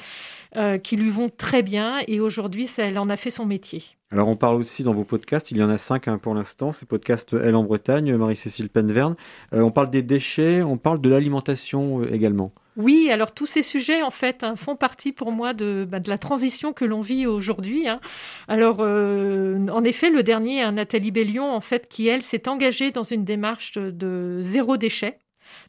qui 0.83 0.97
lui 0.97 1.09
vont 1.09 1.29
très 1.29 1.63
bien. 1.63 1.99
Et 2.09 2.19
aujourd'hui, 2.19 2.69
elle 2.77 2.99
en 2.99 3.09
a 3.09 3.15
fait 3.15 3.29
son 3.29 3.45
métier. 3.45 3.83
Alors 4.11 4.27
on 4.27 4.35
parle 4.35 4.57
aussi 4.57 4.83
dans 4.83 4.93
vos 4.93 5.05
podcasts, 5.05 5.51
il 5.51 5.57
y 5.57 5.63
en 5.63 5.69
a 5.69 5.77
cinq 5.77 6.09
hein, 6.09 6.17
pour 6.17 6.33
l'instant, 6.33 6.73
ces 6.73 6.85
podcasts 6.85 7.33
Elle 7.33 7.55
en 7.55 7.63
Bretagne, 7.63 8.17
Marie-Cécile 8.17 8.69
Penverne. 8.69 9.15
on 9.53 9.71
parle 9.71 9.89
des 9.89 10.01
déchets, 10.01 10.61
on 10.61 10.77
parle 10.77 10.99
de 10.99 11.09
l'alimentation 11.09 12.03
également. 12.03 12.51
Oui, 12.77 13.09
alors 13.09 13.33
tous 13.33 13.47
ces 13.47 13.63
sujets, 13.63 14.03
en 14.03 14.11
fait, 14.11 14.43
hein, 14.43 14.55
font 14.55 14.75
partie 14.75 15.11
pour 15.11 15.31
moi 15.31 15.53
de, 15.53 15.87
bah, 15.89 15.99
de, 15.99 16.09
la 16.09 16.19
transition 16.19 16.73
que 16.73 16.85
l'on 16.85 17.01
vit 17.01 17.25
aujourd'hui. 17.25 17.87
Hein. 17.87 17.99
Alors, 18.47 18.77
euh, 18.81 19.67
en 19.69 19.83
effet, 19.83 20.11
le 20.11 20.21
dernier, 20.21 20.61
hein, 20.61 20.73
Nathalie 20.73 21.09
Bellion, 21.09 21.51
en 21.51 21.59
fait, 21.59 21.87
qui, 21.87 22.07
elle, 22.07 22.23
s'est 22.23 22.47
engagée 22.47 22.91
dans 22.91 23.01
une 23.01 23.25
démarche 23.25 23.79
de 23.79 24.37
zéro 24.41 24.77
déchet. 24.77 25.17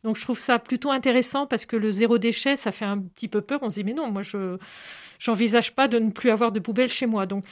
Donc, 0.04 0.16
je 0.16 0.22
trouve 0.22 0.38
ça 0.38 0.58
plutôt 0.58 0.90
intéressant 0.90 1.46
parce 1.46 1.64
que 1.64 1.76
le 1.76 1.90
zéro 1.90 2.18
déchet, 2.18 2.58
ça 2.58 2.72
fait 2.72 2.84
un 2.84 2.98
petit 2.98 3.28
peu 3.28 3.40
peur. 3.40 3.60
On 3.62 3.70
se 3.70 3.76
dit, 3.76 3.84
mais 3.84 3.94
non, 3.94 4.10
moi, 4.10 4.22
je 4.22 4.58
j'envisage 5.18 5.74
pas 5.74 5.88
de 5.88 5.98
ne 5.98 6.10
plus 6.10 6.30
avoir 6.30 6.52
de 6.52 6.60
poubelle 6.60 6.90
chez 6.90 7.06
moi. 7.06 7.26
Donc, 7.26 7.44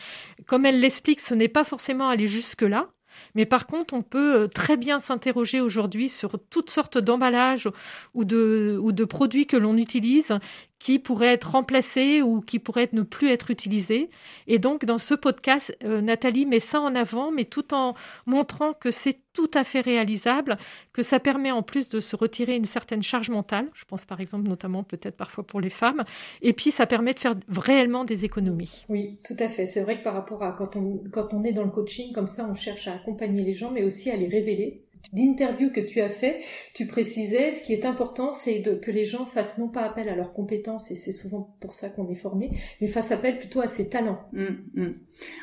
comme 0.47 0.67
elle 0.67 0.81
l'explique, 0.81 1.21
ce 1.21 1.35
n'est 1.35 1.49
pas 1.49 1.65
forcément 1.65 2.09
aller 2.09 2.27
jusque-là. 2.27 2.89
Mais 3.35 3.46
par 3.46 3.66
contre, 3.66 3.94
on 3.94 4.02
peut 4.02 4.42
euh, 4.42 4.49
très 4.49 4.76
bien 4.76 4.99
s'interroger 4.99 5.61
aujourd'hui 5.61 6.08
sur 6.08 6.38
toutes 6.50 6.70
sortes 6.70 6.99
d'emballages 6.99 7.68
ou 8.14 8.25
de, 8.25 8.78
ou 8.80 8.92
de 8.92 9.04
produits 9.04 9.46
que 9.46 9.56
l'on 9.56 9.76
utilise 9.76 10.38
qui 10.78 10.99
pourraient 10.99 11.33
être 11.33 11.52
remplacés 11.52 12.23
ou 12.23 12.40
qui 12.40 12.59
pourraient 12.59 12.88
ne 12.92 13.02
plus 13.02 13.28
être 13.28 13.50
utilisés. 13.50 14.11
Et 14.47 14.59
donc, 14.59 14.85
dans 14.85 14.99
ce 14.99 15.14
podcast, 15.14 15.76
euh, 15.85 16.00
Nathalie 16.00 16.47
met 16.47 16.61
ça 16.61 16.80
en 16.80 16.95
avant, 16.95 17.30
mais 17.30 17.45
tout 17.45 17.75
en 17.75 17.95
montrant 18.26 18.73
que 18.75 18.90
c'est 18.90 19.18
tout 19.33 19.50
à 19.52 19.64
fait 19.64 19.80
réalisable, 19.80 20.56
que 20.95 21.02
ça 21.02 21.21
permet 21.21 21.50
en 21.50 21.62
plus 21.62 21.90
de 21.90 22.00
se 22.00 22.16
retirer 22.16 22.56
une 22.56 22.64
certaine 22.64 23.02
charge 23.02 23.28
mentale. 23.28 23.68
Je 23.75 23.85
pense 23.85 24.06
par 24.06 24.21
exemple 24.21 24.49
notamment 24.49 24.83
peut-être 24.83 25.16
parfois 25.16 25.45
pour 25.45 25.61
les 25.61 25.68
femmes. 25.68 26.04
Et 26.42 26.52
puis, 26.52 26.71
ça 26.71 26.87
permet 26.87 27.14
de 27.14 27.21
faire 27.21 27.35
réellement 27.49 28.04
des 28.04 28.25
économies. 28.25 28.85
Oui, 28.88 29.18
tout 29.25 29.37
à 29.38 29.49
fait. 29.49 29.66
C'est 29.66 29.83
vrai 29.83 29.99
que 29.99 30.04
par 30.04 30.14
rapport 30.14 30.42
à 30.42 30.52
quand 30.52 30.76
on, 30.76 31.02
quand 31.12 31.35
on 31.35 31.45
est 31.45 31.52
dans 31.52 31.64
le 31.64 31.71
coaching, 31.71 32.12
comme 32.12 32.28
ça, 32.28 32.47
on 32.50 32.54
cherche 32.54 32.88
à 32.88 32.95
accompagner 32.95 33.42
les 33.42 33.54
gens, 33.54 33.71
mais 33.71 33.85
aussi 33.85 34.11
à 34.11 34.16
les 34.16 34.28
révéler 34.28 34.86
d'interview 35.13 35.71
que 35.71 35.81
tu 35.81 36.01
as 36.01 36.09
fait, 36.09 36.41
tu 36.75 36.87
précisais, 36.87 37.53
ce 37.53 37.63
qui 37.63 37.73
est 37.73 37.85
important, 37.85 38.33
c'est 38.33 38.63
que 38.81 38.91
les 38.91 39.05
gens 39.05 39.27
fassent 39.27 39.59
non 39.59 39.69
pas 39.69 39.83
appel 39.83 40.09
à 40.09 40.17
leurs 40.17 40.33
compétences, 40.33 40.91
et 40.91 40.97
c'est 40.97 41.13
souvent 41.13 41.57
pour 41.61 41.75
ça 41.75 41.89
qu'on 41.89 42.09
est 42.09 42.17
formé, 42.17 42.51
mais 42.81 42.87
fassent 42.87 43.13
appel 43.13 43.39
plutôt 43.39 43.61
à 43.61 43.69
ses 43.69 43.89
talents. 43.89 44.21
Mmh, 44.33 44.45
mmh. 44.75 44.87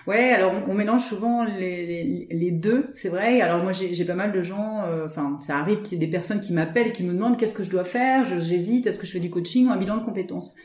Ouais, 0.07 0.29
alors 0.29 0.53
on, 0.67 0.73
mélange 0.73 1.03
souvent 1.03 1.43
les, 1.43 2.27
les, 2.29 2.51
deux, 2.51 2.91
c'est 2.93 3.09
vrai. 3.09 3.41
Alors 3.41 3.63
moi 3.63 3.71
j'ai 3.71 4.05
pas 4.05 4.13
mal 4.13 4.31
de 4.31 4.41
gens, 4.41 4.83
euh, 4.83 5.05
enfin 5.05 5.37
ça 5.39 5.57
arrive 5.57 5.81
qu'il 5.81 5.93
y 5.93 6.03
ait 6.03 6.05
des 6.05 6.11
personnes 6.11 6.39
qui 6.39 6.53
m'appellent, 6.53 6.91
qui 6.91 7.03
me 7.03 7.13
demandent 7.13 7.37
qu'est-ce 7.37 7.53
que 7.53 7.63
je 7.63 7.71
dois 7.71 7.85
faire, 7.85 8.25
j'hésite, 8.25 8.85
est-ce 8.85 8.99
que 8.99 9.07
je 9.07 9.13
fais 9.13 9.19
du 9.19 9.29
coaching 9.29 9.67
ou 9.67 9.71
un 9.71 9.77
bilan 9.77 9.97
de 9.97 10.05
compétences. 10.05 10.55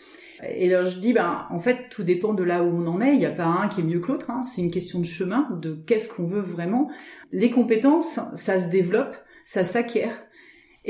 Et 0.46 0.72
alors 0.72 0.88
je 0.88 0.98
dis, 0.98 1.12
ben, 1.12 1.46
en 1.50 1.58
fait, 1.58 1.88
tout 1.90 2.04
dépend 2.04 2.32
de 2.32 2.44
là 2.44 2.62
où 2.62 2.68
on 2.68 2.86
en 2.86 3.00
est. 3.00 3.12
Il 3.12 3.18
n'y 3.18 3.26
a 3.26 3.30
pas 3.30 3.46
un 3.46 3.68
qui 3.68 3.80
est 3.80 3.84
mieux 3.84 4.00
que 4.00 4.12
l'autre. 4.12 4.30
Hein. 4.30 4.42
C'est 4.42 4.60
une 4.60 4.70
question 4.70 5.00
de 5.00 5.04
chemin, 5.04 5.48
de 5.60 5.74
qu'est-ce 5.74 6.08
qu'on 6.08 6.24
veut 6.24 6.40
vraiment. 6.40 6.90
Les 7.32 7.50
compétences, 7.50 8.20
ça 8.34 8.58
se 8.58 8.68
développe, 8.68 9.16
ça 9.44 9.64
s'acquiert. 9.64 10.27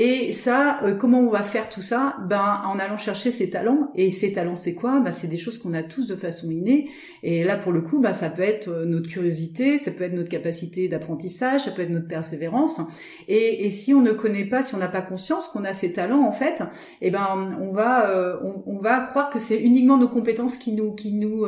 Et 0.00 0.30
ça, 0.30 0.78
euh, 0.84 0.94
comment 0.94 1.18
on 1.18 1.28
va 1.28 1.42
faire 1.42 1.68
tout 1.68 1.82
ça? 1.82 2.14
Ben 2.28 2.62
en 2.64 2.78
allant 2.78 2.96
chercher 2.96 3.32
ses 3.32 3.50
talents. 3.50 3.90
Et 3.96 4.12
ses 4.12 4.32
talents, 4.32 4.54
c'est 4.54 4.76
quoi? 4.76 5.00
Ben 5.00 5.10
c'est 5.10 5.26
des 5.26 5.36
choses 5.36 5.58
qu'on 5.58 5.74
a 5.74 5.82
tous 5.82 6.06
de 6.06 6.14
façon 6.14 6.52
innée. 6.52 6.88
Et 7.24 7.42
là, 7.42 7.56
pour 7.56 7.72
le 7.72 7.80
coup, 7.80 7.98
ben, 7.98 8.12
ça 8.12 8.30
peut 8.30 8.42
être 8.42 8.68
euh, 8.68 8.84
notre 8.84 9.08
curiosité, 9.08 9.76
ça 9.76 9.90
peut 9.90 10.04
être 10.04 10.12
notre 10.12 10.28
capacité 10.28 10.86
d'apprentissage, 10.86 11.62
ça 11.62 11.72
peut 11.72 11.82
être 11.82 11.90
notre 11.90 12.06
persévérance. 12.06 12.80
Et, 13.26 13.66
et, 13.66 13.70
si 13.70 13.92
on 13.92 14.00
ne 14.00 14.12
connaît 14.12 14.44
pas, 14.44 14.62
si 14.62 14.76
on 14.76 14.78
n'a 14.78 14.86
pas 14.86 15.02
conscience 15.02 15.48
qu'on 15.48 15.64
a 15.64 15.72
ces 15.72 15.92
talents, 15.92 16.24
en 16.24 16.32
fait, 16.32 16.62
eh 17.00 17.10
ben 17.10 17.56
on 17.60 17.72
va 17.72 18.08
euh, 18.08 18.36
on, 18.44 18.62
on, 18.66 18.78
va 18.78 19.00
croire 19.00 19.30
que 19.30 19.40
c'est 19.40 19.58
uniquement 19.60 19.96
nos 19.96 20.08
compétences 20.08 20.56
qui 20.56 20.74
nous 20.74 20.92
qui 20.92 21.12
nous 21.12 21.44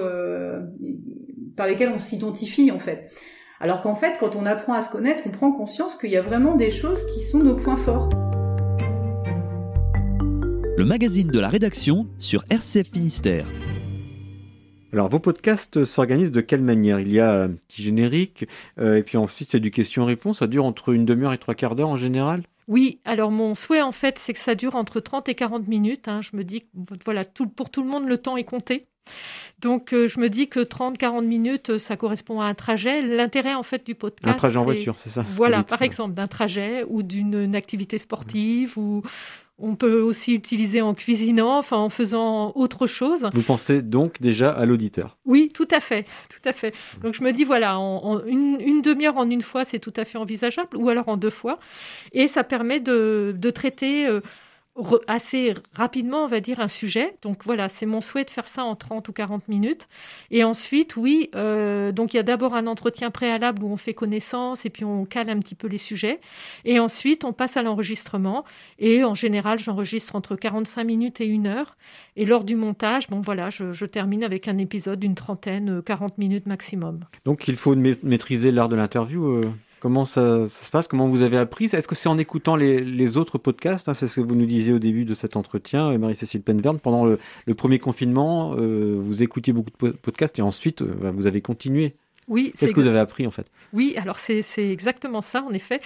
par 1.57 1.69
lesquelles 1.69 1.92
on 1.95 2.00
s'identifie 2.00 2.73
en 2.73 2.80
fait. 2.80 3.12
Alors 3.61 3.80
qu'en 3.80 3.95
fait, 3.95 4.16
quand 4.19 4.35
on 4.35 4.45
apprend 4.45 4.73
à 4.73 4.83
se 4.83 4.90
connaître, 4.90 5.23
on 5.26 5.30
prend 5.30 5.52
conscience 5.52 5.95
qu'il 5.95 6.11
y 6.11 6.16
a 6.16 6.23
vraiment 6.23 6.57
des 6.57 6.71
choses 6.71 7.07
qui 7.14 7.23
sont 7.23 7.38
nos 7.38 7.54
points 7.54 7.76
forts 7.76 8.09
le 10.80 10.87
magazine 10.87 11.28
de 11.28 11.38
la 11.38 11.50
rédaction 11.50 12.06
sur 12.16 12.42
RCF 12.49 12.88
Finistère. 12.90 13.44
Alors, 14.94 15.10
vos 15.10 15.18
podcasts 15.18 15.84
s'organisent 15.84 16.32
de 16.32 16.40
quelle 16.40 16.62
manière? 16.62 17.00
Il 17.00 17.12
y 17.12 17.20
a 17.20 17.42
un 17.42 17.50
petit 17.50 17.82
générique, 17.82 18.46
euh, 18.78 18.96
et 18.96 19.02
puis 19.02 19.18
ensuite 19.18 19.50
c'est 19.50 19.60
du 19.60 19.70
question-réponse. 19.70 20.38
Ça 20.38 20.46
dure 20.46 20.64
entre 20.64 20.94
une 20.94 21.04
demi-heure 21.04 21.34
et 21.34 21.38
trois 21.38 21.54
quarts 21.54 21.76
d'heure 21.76 21.90
en 21.90 21.99
général? 21.99 22.44
Oui, 22.66 22.99
alors 23.04 23.30
mon 23.30 23.54
souhait 23.54 23.82
en 23.82 23.92
fait, 23.92 24.18
c'est 24.18 24.32
que 24.32 24.38
ça 24.38 24.54
dure 24.54 24.75
entre 24.75 25.00
30 25.00 25.28
et 25.28 25.34
40 25.34 25.68
minutes. 25.68 26.08
Hein. 26.08 26.22
Je 26.22 26.34
me 26.34 26.44
dis 26.44 26.62
que 26.62 26.66
voilà, 27.04 27.26
tout, 27.26 27.46
pour 27.46 27.68
tout 27.68 27.82
le 27.82 27.90
monde, 27.90 28.08
le 28.08 28.16
temps 28.16 28.38
est 28.38 28.44
compté. 28.44 28.87
Donc 29.58 29.92
euh, 29.92 30.08
je 30.08 30.18
me 30.18 30.30
dis 30.30 30.49
que 30.49 30.60
30-40 30.60 31.26
minutes, 31.26 31.76
ça 31.76 31.99
correspond 31.99 32.40
à 32.40 32.46
un 32.46 32.54
trajet. 32.54 33.02
L'intérêt 33.02 33.52
en 33.52 33.62
fait 33.62 33.84
du 33.84 33.94
podcast. 33.94 34.26
Un 34.26 34.32
trajet 34.32 34.56
en 34.56 34.64
voiture, 34.64 34.94
c'est 34.99 35.10
ça 35.10 35.26
Voilà, 35.28 35.62
par 35.62 35.82
exemple, 35.82 36.14
d'un 36.14 36.26
trajet 36.26 36.87
ou 36.88 37.02
d'une 37.02 37.54
activité 37.54 37.99
sportive 37.99 38.78
ou, 38.78 39.02
on 39.61 39.76
peut 39.76 40.00
aussi 40.00 40.35
utiliser 40.35 40.83
en 40.83 40.95
cuisinant, 40.95 41.59
enfin 41.59 41.76
en 41.76 41.88
faisant 41.88 42.52
autre 42.55 42.87
chose. 42.87 43.29
Vous 43.33 43.43
pensez 43.43 43.83
donc 43.83 44.21
déjà 44.21 44.50
à 44.50 44.64
l'auditeur? 44.67 45.17
Oui, 45.25 45.50
tout 45.52 45.69
à 45.71 45.81
fait, 45.81 46.05
tout 46.29 46.49
à 46.49 46.52
fait. 46.52 46.75
Donc 47.02 47.14
je 47.14 47.23
me 47.23 47.33
dis 47.33 47.45
voilà, 47.45 47.79
en, 47.79 48.25
une, 48.26 48.83
demi-heure 48.83 49.17
en 49.17 49.29
une 49.29 49.43
fois, 49.43 49.64
c'est 49.64 49.79
tout 49.79 49.93
à 49.97 50.05
fait 50.05 50.19
envisageable, 50.19 50.76
ou 50.76 50.88
alors 50.88 51.09
en 51.09 51.17
deux 51.17 51.31
fois, 51.31 51.59
et 52.12 52.29
ça 52.29 52.45
permet 52.45 52.81
de, 52.81 53.35
traiter. 53.55 54.07
Euh, 54.07 54.21
assez 55.06 55.54
rapidement, 55.75 56.25
on 56.25 56.26
va 56.26 56.40
dire, 56.40 56.60
un 56.60 56.68
sujet. 56.68 57.14
Donc 57.22 57.44
voilà, 57.44 57.68
c'est 57.68 57.87
mon 57.87 58.00
souhait 58.00 58.25
de 58.25 58.30
faire 58.30 58.49
ça 58.49 58.64
en 58.64 58.76
30 58.76 59.08
ou 59.08 59.12
40 59.12 59.49
minutes. 59.49 59.88
Et 60.30 60.44
ensuite, 60.44 60.96
oui, 60.96 61.30
euh, 61.34 61.92
donc 61.92 62.14
il 62.14 62.16
y 62.16 62.20
a 62.20 62.22
d'abord 62.22 62.54
un 62.54 62.66
entretien 62.66 63.10
préalable 63.10 63.62
où 63.62 63.72
on 63.72 63.76
fait 63.76 63.94
connaissance 63.94 64.64
et 64.66 64.70
puis 64.70 64.84
on 64.84 65.04
cale 65.04 65.30
un 65.30 65.38
petit 65.38 65.54
peu 65.54 65.68
les 65.68 65.78
sujets. 65.78 66.20
Et 66.64 66.78
ensuite, 66.78 67.25
on 67.25 67.32
passe 67.32 67.56
à 67.56 67.62
l'enregistrement. 67.62 68.44
Et 68.78 69.04
en 69.04 69.14
général, 69.14 69.58
j'enregistre 69.58 70.16
entre 70.16 70.37
45 70.37 70.84
minutes 70.84 71.20
et 71.20 71.26
une 71.26 71.46
heure. 71.46 71.76
Et 72.16 72.25
lors 72.25 72.44
du 72.44 72.56
montage, 72.56 73.08
bon 73.08 73.20
voilà, 73.20 73.50
je, 73.50 73.84
termine 73.84 74.22
avec 74.22 74.46
un 74.46 74.58
épisode 74.58 75.00
d'une 75.00 75.14
trentaine, 75.14 75.82
40 75.82 76.18
minutes 76.18 76.46
maximum. 76.46 77.00
Donc 77.25 77.49
il 77.49 77.56
faut 77.56 77.75
maîtriser 77.75 78.52
l'art 78.52 78.68
de 78.68 78.76
l'interview 78.76 79.26
euh, 79.26 79.52
Comment 79.80 80.04
ça, 80.04 80.46
se 80.49 80.70
passe? 80.70 80.87
Comment 80.87 81.08
vous 81.08 81.22
avez 81.22 81.38
appris? 81.38 81.64
Est-ce 81.64 81.88
que 81.88 81.94
c'est 81.94 82.10
en 82.10 82.18
écoutant 82.18 82.54
les, 82.54 83.16
autres 83.16 83.38
podcasts 83.38 83.88
hein, 83.88 83.94
C'est 83.94 84.06
ce 84.06 84.16
que 84.16 84.20
vous 84.20 84.34
nous 84.34 84.44
disiez 84.44 84.75
au 84.75 84.78
début 84.78 85.06
de 85.06 85.14
cet 85.14 85.37
entretien, 85.37 85.90
euh, 85.90 85.99
Marie-Cécile 85.99 86.42
Penverne. 86.42 86.78
Pendant 86.78 87.06
le, 87.06 87.18
premier 87.54 87.78
confinement, 87.78 88.54
euh, 88.58 88.99
vous 89.00 89.22
écoutiez 89.22 89.54
beaucoup 89.54 89.70
de 89.87 89.92
podcasts 89.92 90.38
et 90.38 90.42
ensuite, 90.42 90.82
euh, 90.82 90.92
bah, 91.00 91.10
vous 91.10 91.26
avez 91.26 91.40
continué. 91.40 91.94
Oui, 92.30 92.54
Qu'est-ce 92.56 92.72
que 92.72 92.80
vous 92.80 92.87
avez 92.87 93.00
appris 93.00 93.26
en 93.26 93.32
fait? 93.32 93.46
Oui, 93.72 93.94
alors 93.96 94.20
c'est 94.20 94.44
exactement 94.58 95.20
ça 95.20 95.42
en 95.42 95.50
effet. 95.50 95.80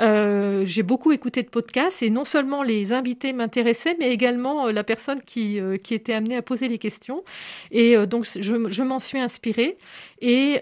Euh, 0.00 0.64
j'ai 0.64 0.82
beaucoup 0.82 1.12
écouté 1.12 1.42
de 1.42 1.48
podcasts 1.48 2.02
et 2.02 2.08
non 2.08 2.24
seulement 2.24 2.62
les 2.62 2.94
invités 2.94 3.34
m'intéressaient, 3.34 3.96
mais 3.98 4.10
également 4.10 4.68
euh, 4.68 4.72
la 4.72 4.82
personne 4.82 5.20
qui, 5.20 5.60
euh, 5.60 5.76
qui 5.76 5.92
était 5.92 6.14
amenée 6.14 6.36
à 6.36 6.42
poser 6.42 6.68
les 6.68 6.78
questions. 6.78 7.22
Et 7.70 7.98
donc 8.06 8.24
je, 8.24 8.68
je 8.68 8.82
m'en 8.82 8.98
suis 8.98 9.18
inspirée. 9.18 9.76
Et, 10.20 10.60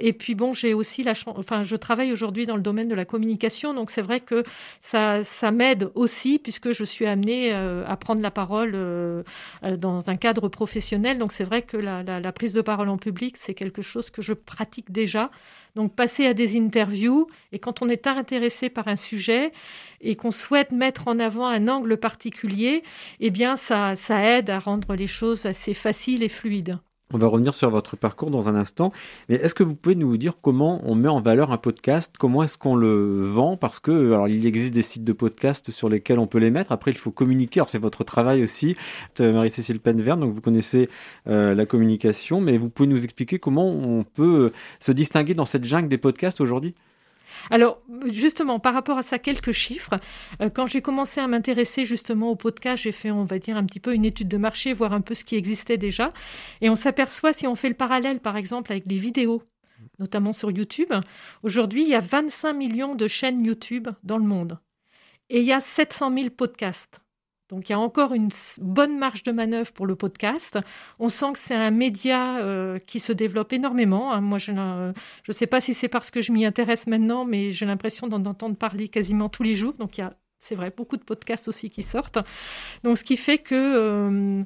et 0.00 0.12
puis 0.12 0.34
bon, 0.34 0.52
j'ai 0.52 0.74
aussi 0.74 1.02
la 1.02 1.14
chance, 1.14 1.34
enfin 1.36 1.62
je 1.62 1.76
travaille 1.76 2.12
aujourd'hui 2.12 2.46
dans 2.46 2.56
le 2.56 2.62
domaine 2.62 2.88
de 2.88 2.94
la 2.94 3.04
communication, 3.04 3.74
donc 3.74 3.90
c'est 3.90 4.02
vrai 4.02 4.20
que 4.20 4.44
ça, 4.80 5.22
ça 5.24 5.50
m'aide 5.50 5.90
aussi 5.94 6.38
puisque 6.38 6.72
je 6.72 6.84
suis 6.84 7.06
amenée 7.06 7.52
à 7.52 7.96
prendre 7.96 8.22
la 8.22 8.30
parole 8.30 8.76
dans 9.62 10.10
un 10.10 10.14
cadre 10.14 10.48
professionnel. 10.48 11.18
Donc 11.18 11.32
c'est 11.32 11.44
vrai 11.44 11.62
que 11.62 11.76
la, 11.76 12.02
la 12.02 12.32
prise 12.32 12.52
de 12.52 12.60
parole 12.60 12.88
en 12.88 12.98
public, 12.98 13.36
c'est 13.36 13.54
quelque 13.54 13.82
chose 13.82 14.10
que 14.10 14.22
je 14.22 14.32
pratique 14.32 14.92
déjà. 14.92 15.30
Donc 15.76 15.94
passer 15.94 16.26
à 16.26 16.34
des 16.34 16.58
interviews 16.58 17.26
et 17.52 17.58
quand 17.58 17.82
on 17.82 17.88
est 17.88 18.06
intéressé 18.06 18.70
par 18.70 18.88
un 18.88 18.96
sujet 18.96 19.52
et 20.00 20.16
qu'on 20.16 20.30
souhaite 20.30 20.72
mettre 20.72 21.08
en 21.08 21.18
avant 21.18 21.46
un 21.46 21.68
angle 21.68 21.96
particulier, 21.96 22.82
eh 23.20 23.30
bien 23.30 23.56
ça, 23.56 23.94
ça 23.96 24.22
aide 24.22 24.50
à 24.50 24.58
rendre 24.58 24.94
les 24.94 25.06
choses 25.06 25.46
assez 25.46 25.74
faciles 25.74 26.22
et 26.22 26.28
fluides. 26.28 26.78
On 27.12 27.18
va 27.18 27.26
revenir 27.26 27.54
sur 27.54 27.70
votre 27.70 27.96
parcours 27.96 28.30
dans 28.30 28.48
un 28.48 28.54
instant. 28.54 28.92
Mais 29.28 29.34
est-ce 29.34 29.54
que 29.54 29.64
vous 29.64 29.74
pouvez 29.74 29.96
nous 29.96 30.16
dire 30.16 30.34
comment 30.40 30.80
on 30.84 30.94
met 30.94 31.08
en 31.08 31.20
valeur 31.20 31.50
un 31.50 31.56
podcast? 31.56 32.14
Comment 32.18 32.44
est-ce 32.44 32.56
qu'on 32.56 32.76
le 32.76 33.26
vend? 33.26 33.56
Parce 33.56 33.80
que 33.80 34.12
alors 34.12 34.28
il 34.28 34.46
existe 34.46 34.72
des 34.72 34.82
sites 34.82 35.02
de 35.02 35.12
podcast 35.12 35.72
sur 35.72 35.88
lesquels 35.88 36.20
on 36.20 36.28
peut 36.28 36.38
les 36.38 36.52
mettre. 36.52 36.70
Après, 36.70 36.92
il 36.92 36.96
faut 36.96 37.10
communiquer. 37.10 37.62
C'est 37.66 37.78
votre 37.78 38.04
travail 38.04 38.44
aussi, 38.44 38.76
euh, 39.18 39.32
Marie-Cécile 39.32 39.80
Penverne. 39.80 40.20
Donc 40.20 40.30
vous 40.30 40.40
connaissez 40.40 40.88
euh, 41.26 41.54
la 41.54 41.66
communication, 41.66 42.40
mais 42.40 42.58
vous 42.58 42.70
pouvez 42.70 42.88
nous 42.88 43.02
expliquer 43.02 43.40
comment 43.40 43.66
on 43.66 44.04
peut 44.04 44.52
se 44.78 44.92
distinguer 44.92 45.34
dans 45.34 45.46
cette 45.46 45.64
jungle 45.64 45.88
des 45.88 45.98
podcasts 45.98 46.40
aujourd'hui? 46.40 46.74
Alors, 47.50 47.82
justement, 48.06 48.60
par 48.60 48.74
rapport 48.74 48.98
à 48.98 49.02
ça, 49.02 49.18
quelques 49.18 49.52
chiffres. 49.52 49.94
Euh, 50.40 50.50
quand 50.50 50.66
j'ai 50.66 50.82
commencé 50.82 51.20
à 51.20 51.26
m'intéresser 51.26 51.84
justement 51.84 52.30
au 52.30 52.36
podcast, 52.36 52.82
j'ai 52.82 52.92
fait, 52.92 53.10
on 53.10 53.24
va 53.24 53.38
dire, 53.38 53.56
un 53.56 53.64
petit 53.64 53.80
peu 53.80 53.94
une 53.94 54.04
étude 54.04 54.28
de 54.28 54.36
marché, 54.36 54.72
voir 54.72 54.92
un 54.92 55.00
peu 55.00 55.14
ce 55.14 55.24
qui 55.24 55.36
existait 55.36 55.78
déjà. 55.78 56.10
Et 56.60 56.68
on 56.70 56.74
s'aperçoit, 56.74 57.32
si 57.32 57.46
on 57.46 57.54
fait 57.54 57.68
le 57.68 57.74
parallèle, 57.74 58.20
par 58.20 58.36
exemple, 58.36 58.72
avec 58.72 58.84
les 58.86 58.98
vidéos, 58.98 59.42
notamment 59.98 60.32
sur 60.32 60.50
YouTube, 60.50 60.92
aujourd'hui, 61.42 61.82
il 61.82 61.88
y 61.88 61.94
a 61.94 62.00
25 62.00 62.52
millions 62.52 62.94
de 62.94 63.06
chaînes 63.06 63.44
YouTube 63.44 63.88
dans 64.02 64.18
le 64.18 64.24
monde. 64.24 64.58
Et 65.28 65.40
il 65.40 65.46
y 65.46 65.52
a 65.52 65.60
700 65.60 66.12
000 66.14 66.30
podcasts. 66.30 67.00
Donc 67.50 67.68
il 67.68 67.72
y 67.72 67.74
a 67.74 67.78
encore 67.78 68.14
une 68.14 68.30
bonne 68.60 68.98
marge 68.98 69.22
de 69.22 69.32
manœuvre 69.32 69.72
pour 69.72 69.86
le 69.86 69.96
podcast. 69.96 70.58
On 70.98 71.08
sent 71.08 71.32
que 71.34 71.38
c'est 71.38 71.54
un 71.54 71.70
média 71.70 72.38
euh, 72.38 72.78
qui 72.78 73.00
se 73.00 73.12
développe 73.12 73.52
énormément. 73.52 74.12
Hein. 74.12 74.20
Moi, 74.20 74.38
je 74.38 74.52
ne 74.52 74.92
sais 75.30 75.46
pas 75.46 75.60
si 75.60 75.74
c'est 75.74 75.88
parce 75.88 76.10
que 76.10 76.20
je 76.20 76.32
m'y 76.32 76.44
intéresse 76.44 76.86
maintenant, 76.86 77.24
mais 77.24 77.50
j'ai 77.50 77.66
l'impression 77.66 78.06
d'en 78.06 78.24
entendre 78.24 78.56
parler 78.56 78.88
quasiment 78.88 79.28
tous 79.28 79.42
les 79.42 79.56
jours. 79.56 79.74
Donc 79.74 79.98
il 79.98 80.02
y 80.02 80.04
a 80.04 80.14
c'est 80.40 80.54
vrai, 80.54 80.72
beaucoup 80.74 80.96
de 80.96 81.02
podcasts 81.02 81.48
aussi 81.48 81.70
qui 81.70 81.82
sortent. 81.82 82.18
Donc, 82.82 82.96
ce 82.96 83.04
qui 83.04 83.18
fait 83.18 83.38
que 83.38 83.54
euh, 83.54 84.42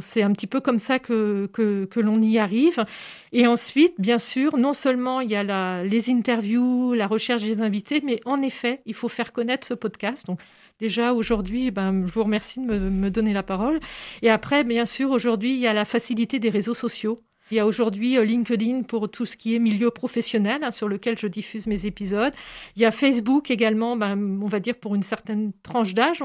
c'est 0.00 0.22
un 0.22 0.32
petit 0.32 0.48
peu 0.48 0.60
comme 0.60 0.80
ça 0.80 0.98
que, 0.98 1.48
que, 1.52 2.00
l'on 2.00 2.20
y 2.20 2.38
arrive. 2.38 2.84
Et 3.30 3.46
ensuite, 3.46 3.94
bien 3.98 4.18
sûr, 4.18 4.56
non 4.58 4.72
seulement 4.72 5.20
il 5.20 5.30
y 5.30 5.36
a 5.36 5.84
les 5.84 6.10
interviews, 6.10 6.94
la 6.94 7.06
recherche 7.06 7.42
des 7.42 7.62
invités, 7.62 8.02
mais 8.04 8.20
en 8.24 8.42
effet, 8.42 8.82
il 8.86 8.94
faut 8.94 9.08
faire 9.08 9.32
connaître 9.32 9.66
ce 9.66 9.74
podcast. 9.74 10.26
Donc, 10.26 10.40
Déjà 10.82 11.12
aujourd'hui, 11.12 11.70
ben, 11.70 12.08
je 12.08 12.12
vous 12.12 12.24
remercie 12.24 12.58
de 12.58 12.66
me, 12.66 13.08
donner 13.08 13.32
la 13.32 13.44
parole. 13.44 13.78
Et 14.20 14.30
après, 14.30 14.64
bien 14.64 14.84
sûr, 14.84 15.12
aujourd'hui, 15.12 15.52
il 15.52 15.60
y 15.60 15.68
a 15.68 15.72
la 15.72 15.84
facilité 15.84 16.40
des 16.40 16.50
réseaux 16.50 16.74
sociaux. 16.74 17.22
Il 17.52 17.54
y 17.54 17.60
a 17.60 17.66
aujourd'hui 17.66 18.18
euh, 18.18 18.24
LinkedIn 18.24 18.82
pour 18.82 19.08
tout 19.08 19.24
ce 19.24 19.36
qui 19.36 19.54
est 19.54 19.60
milieu 19.60 19.92
professionnel, 19.92 20.64
hein, 20.64 20.72
sur 20.72 20.88
lequel 20.88 21.16
je 21.16 21.28
diffuse 21.28 21.68
mes 21.68 21.86
épisodes. 21.86 22.32
Il 22.74 22.82
y 22.82 22.84
a 22.84 22.90
Facebook 22.90 23.48
également, 23.52 23.96
ben, 23.96 24.40
on 24.42 24.46
va 24.46 24.58
dire 24.58 24.74
pour 24.74 24.96
une 24.96 25.04
certaine 25.04 25.52
tranche 25.62 25.94
d'âge. 25.94 26.24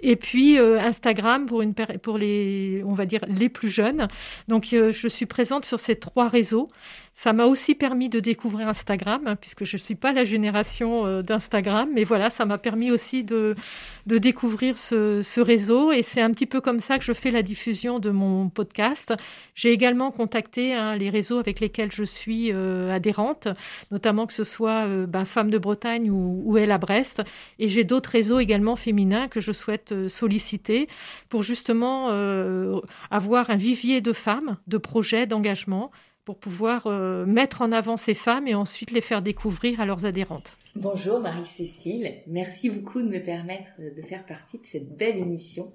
Et 0.00 0.14
puis 0.14 0.60
euh, 0.60 0.78
Instagram 0.78 1.46
pour, 1.46 1.62
une, 1.62 1.74
pour 1.74 2.18
les, 2.18 2.84
on 2.86 2.94
va 2.94 3.04
dire, 3.04 3.24
les 3.26 3.48
plus 3.48 3.68
jeunes. 3.68 4.06
Donc 4.46 4.72
euh, 4.74 4.92
je 4.92 5.08
suis 5.08 5.26
présente 5.26 5.64
sur 5.64 5.80
ces 5.80 5.96
trois 5.96 6.28
réseaux. 6.28 6.70
Ça 7.18 7.32
m'a 7.32 7.46
aussi 7.46 7.74
permis 7.74 8.08
de 8.08 8.20
découvrir 8.20 8.68
Instagram, 8.68 9.22
hein, 9.26 9.34
puisque 9.34 9.64
je 9.64 9.74
ne 9.74 9.80
suis 9.80 9.96
pas 9.96 10.12
la 10.12 10.22
génération 10.22 11.04
euh, 11.04 11.20
d'Instagram, 11.20 11.88
mais 11.92 12.04
voilà, 12.04 12.30
ça 12.30 12.44
m'a 12.44 12.58
permis 12.58 12.92
aussi 12.92 13.24
de, 13.24 13.56
découvrir 14.06 14.78
ce, 14.78 15.40
réseau, 15.40 15.90
et 15.90 16.04
c'est 16.04 16.20
un 16.20 16.30
petit 16.30 16.46
peu 16.46 16.60
comme 16.60 16.78
ça 16.78 16.96
que 16.96 17.02
je 17.02 17.12
fais 17.12 17.32
la 17.32 17.42
diffusion 17.42 17.98
de 17.98 18.10
mon 18.10 18.50
podcast. 18.50 19.14
J'ai 19.56 19.72
également 19.72 20.12
contacté 20.12 20.74
hein, 20.74 20.94
les 20.94 21.10
réseaux 21.10 21.40
avec 21.40 21.58
lesquels 21.58 21.90
je 21.90 22.04
suis 22.04 22.52
euh, 22.52 22.94
adhérente, 22.94 23.48
notamment 23.90 24.28
que 24.28 24.32
ce 24.32 24.44
soit 24.44 24.86
euh, 24.86 25.04
bah, 25.04 25.24
Femmes 25.24 25.50
de 25.50 25.58
Bretagne 25.58 26.12
ou, 26.12 26.42
ou 26.44 26.56
Elle 26.56 26.70
à 26.70 26.78
Brest, 26.78 27.24
et 27.58 27.66
j'ai 27.66 27.82
d'autres 27.82 28.10
réseaux 28.10 28.38
également 28.38 28.76
féminins 28.76 29.26
que 29.26 29.40
je 29.40 29.50
souhaite 29.50 29.90
euh, 29.90 30.08
solliciter 30.08 30.86
pour 31.28 31.42
justement 31.42 32.10
avoir 33.10 33.50
un 33.50 33.56
vivier 33.56 34.00
de 34.00 34.12
femmes, 34.12 34.56
de 34.68 34.78
projets, 34.78 35.26
d'engagement 35.26 35.90
pour 36.28 36.36
pouvoir 36.36 36.86
euh, 36.88 37.24
mettre 37.24 37.62
en 37.62 37.72
avant 37.72 37.96
ces 37.96 38.12
femmes 38.12 38.46
et 38.46 38.54
ensuite 38.54 38.90
les 38.90 39.00
faire 39.00 39.22
découvrir 39.22 39.80
à 39.80 39.86
leurs 39.86 40.04
adhérentes. 40.04 40.58
Bonjour 40.76 41.20
Marie-Cécile, 41.20 42.16
merci 42.26 42.68
beaucoup 42.68 43.00
de 43.00 43.08
me 43.08 43.18
permettre 43.18 43.70
de 43.78 44.02
faire 44.02 44.26
partie 44.26 44.58
de 44.58 44.66
cette 44.66 44.94
belle 44.94 45.16
émission. 45.16 45.72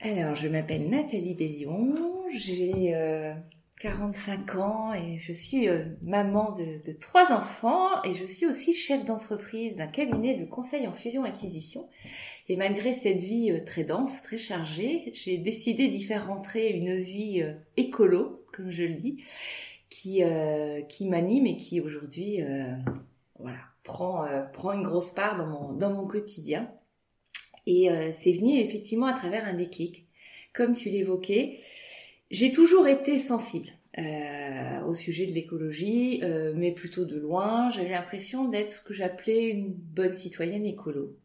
Alors, 0.00 0.34
je 0.34 0.48
m'appelle 0.48 0.90
Nathalie 0.90 1.34
Bélion, 1.34 1.94
j'ai 2.36 2.96
euh, 2.96 3.32
45 3.86 4.56
ans 4.56 4.92
et 4.94 5.18
je 5.20 5.32
suis 5.32 5.68
euh, 5.68 5.84
maman 6.02 6.50
de, 6.50 6.92
trois 6.92 7.32
enfants 7.32 8.02
et 8.02 8.14
je 8.14 8.24
suis 8.24 8.44
aussi 8.44 8.74
chef 8.74 9.04
d'entreprise 9.04 9.76
d'un 9.76 9.86
cabinet 9.86 10.34
de 10.34 10.44
conseil 10.44 10.88
en 10.88 10.92
fusion-acquisition. 10.92 11.88
Et 12.48 12.56
malgré 12.56 12.92
cette 12.92 13.20
vie 13.20 13.52
euh, 13.52 13.64
très 13.64 13.84
dense, 13.84 14.22
très 14.22 14.38
chargée, 14.38 15.12
j'ai 15.14 15.38
décidé 15.38 15.86
d'y 15.86 16.02
faire 16.02 16.26
rentrer 16.26 16.70
une 16.70 16.96
vie 16.96 17.42
euh, 17.42 17.52
écolo, 17.76 18.44
comme 18.52 18.72
je 18.72 18.82
le 18.82 18.94
dis, 18.94 19.24
qui, 19.88 20.22
qui 20.88 21.06
m'anime 21.06 21.46
et 21.46 21.56
qui 21.56 21.80
aujourd'hui 21.80 22.40
voilà, 23.38 23.58
prend, 23.82 24.26
prend 24.52 24.72
une 24.72 24.82
grosse 24.82 25.12
part 25.12 25.36
dans 25.36 25.46
mon, 25.46 25.72
dans 25.72 25.90
mon 25.90 26.06
quotidien. 26.06 26.70
Et 27.66 27.88
c'est 28.12 28.32
venu 28.32 28.58
effectivement 28.58 29.06
à 29.06 29.12
travers 29.12 29.46
un 29.46 29.54
déclic. 29.54 30.06
Comme 30.52 30.74
tu 30.74 30.90
l'évoquais, 30.90 31.60
j'ai 32.30 32.50
toujours 32.50 32.88
été 32.88 33.18
sensible 33.18 33.75
euh, 33.98 34.82
au 34.82 34.94
sujet 34.94 35.26
de 35.26 35.32
l'écologie, 35.32 36.20
euh, 36.22 36.52
mais 36.54 36.72
plutôt 36.72 37.04
de 37.04 37.18
loin. 37.18 37.70
J'avais 37.70 37.90
l'impression 37.90 38.46
d'être 38.48 38.72
ce 38.72 38.80
que 38.80 38.92
j'appelais 38.92 39.48
une 39.48 39.72
bonne 39.72 40.14
citoyenne 40.14 40.66
écolo. 40.66 41.16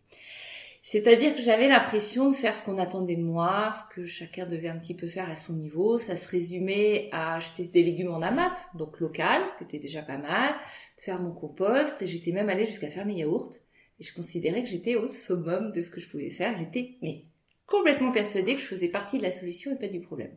C'est-à-dire 0.83 1.35
que 1.35 1.41
j'avais 1.41 1.67
l'impression 1.67 2.31
de 2.31 2.35
faire 2.35 2.55
ce 2.55 2.63
qu'on 2.63 2.79
attendait 2.79 3.15
de 3.15 3.21
moi, 3.21 3.71
ce 3.71 3.95
que 3.95 4.05
chacun 4.05 4.47
devait 4.47 4.67
un 4.67 4.79
petit 4.79 4.95
peu 4.95 5.07
faire 5.07 5.29
à 5.29 5.35
son 5.35 5.53
niveau. 5.53 5.99
Ça 5.99 6.15
se 6.15 6.27
résumait 6.27 7.09
à 7.11 7.35
acheter 7.35 7.67
des 7.67 7.83
légumes 7.83 8.11
en 8.11 8.21
AMAP, 8.21 8.57
donc 8.75 8.99
local, 8.99 9.43
ce 9.47 9.57
qui 9.57 9.63
était 9.63 9.79
déjà 9.79 10.01
pas 10.01 10.17
mal, 10.17 10.55
de 10.97 11.01
faire 11.01 11.21
mon 11.21 11.33
compost. 11.33 12.03
J'étais 12.05 12.31
même 12.31 12.49
allée 12.49 12.65
jusqu'à 12.65 12.89
faire 12.89 13.05
mes 13.05 13.15
yaourts. 13.15 13.53
Et 13.99 14.03
je 14.03 14.13
considérais 14.15 14.63
que 14.63 14.69
j'étais 14.69 14.95
au 14.95 15.07
summum 15.07 15.71
de 15.71 15.81
ce 15.83 15.91
que 15.91 15.99
je 15.99 16.09
pouvais 16.09 16.31
faire. 16.31 16.57
J'étais 16.57 16.95
mais 17.03 17.25
complètement 17.67 18.11
persuadée 18.11 18.55
que 18.55 18.61
je 18.61 18.65
faisais 18.65 18.89
partie 18.89 19.19
de 19.19 19.23
la 19.23 19.31
solution 19.31 19.71
et 19.71 19.77
pas 19.77 19.87
du 19.87 20.01
problème. 20.01 20.35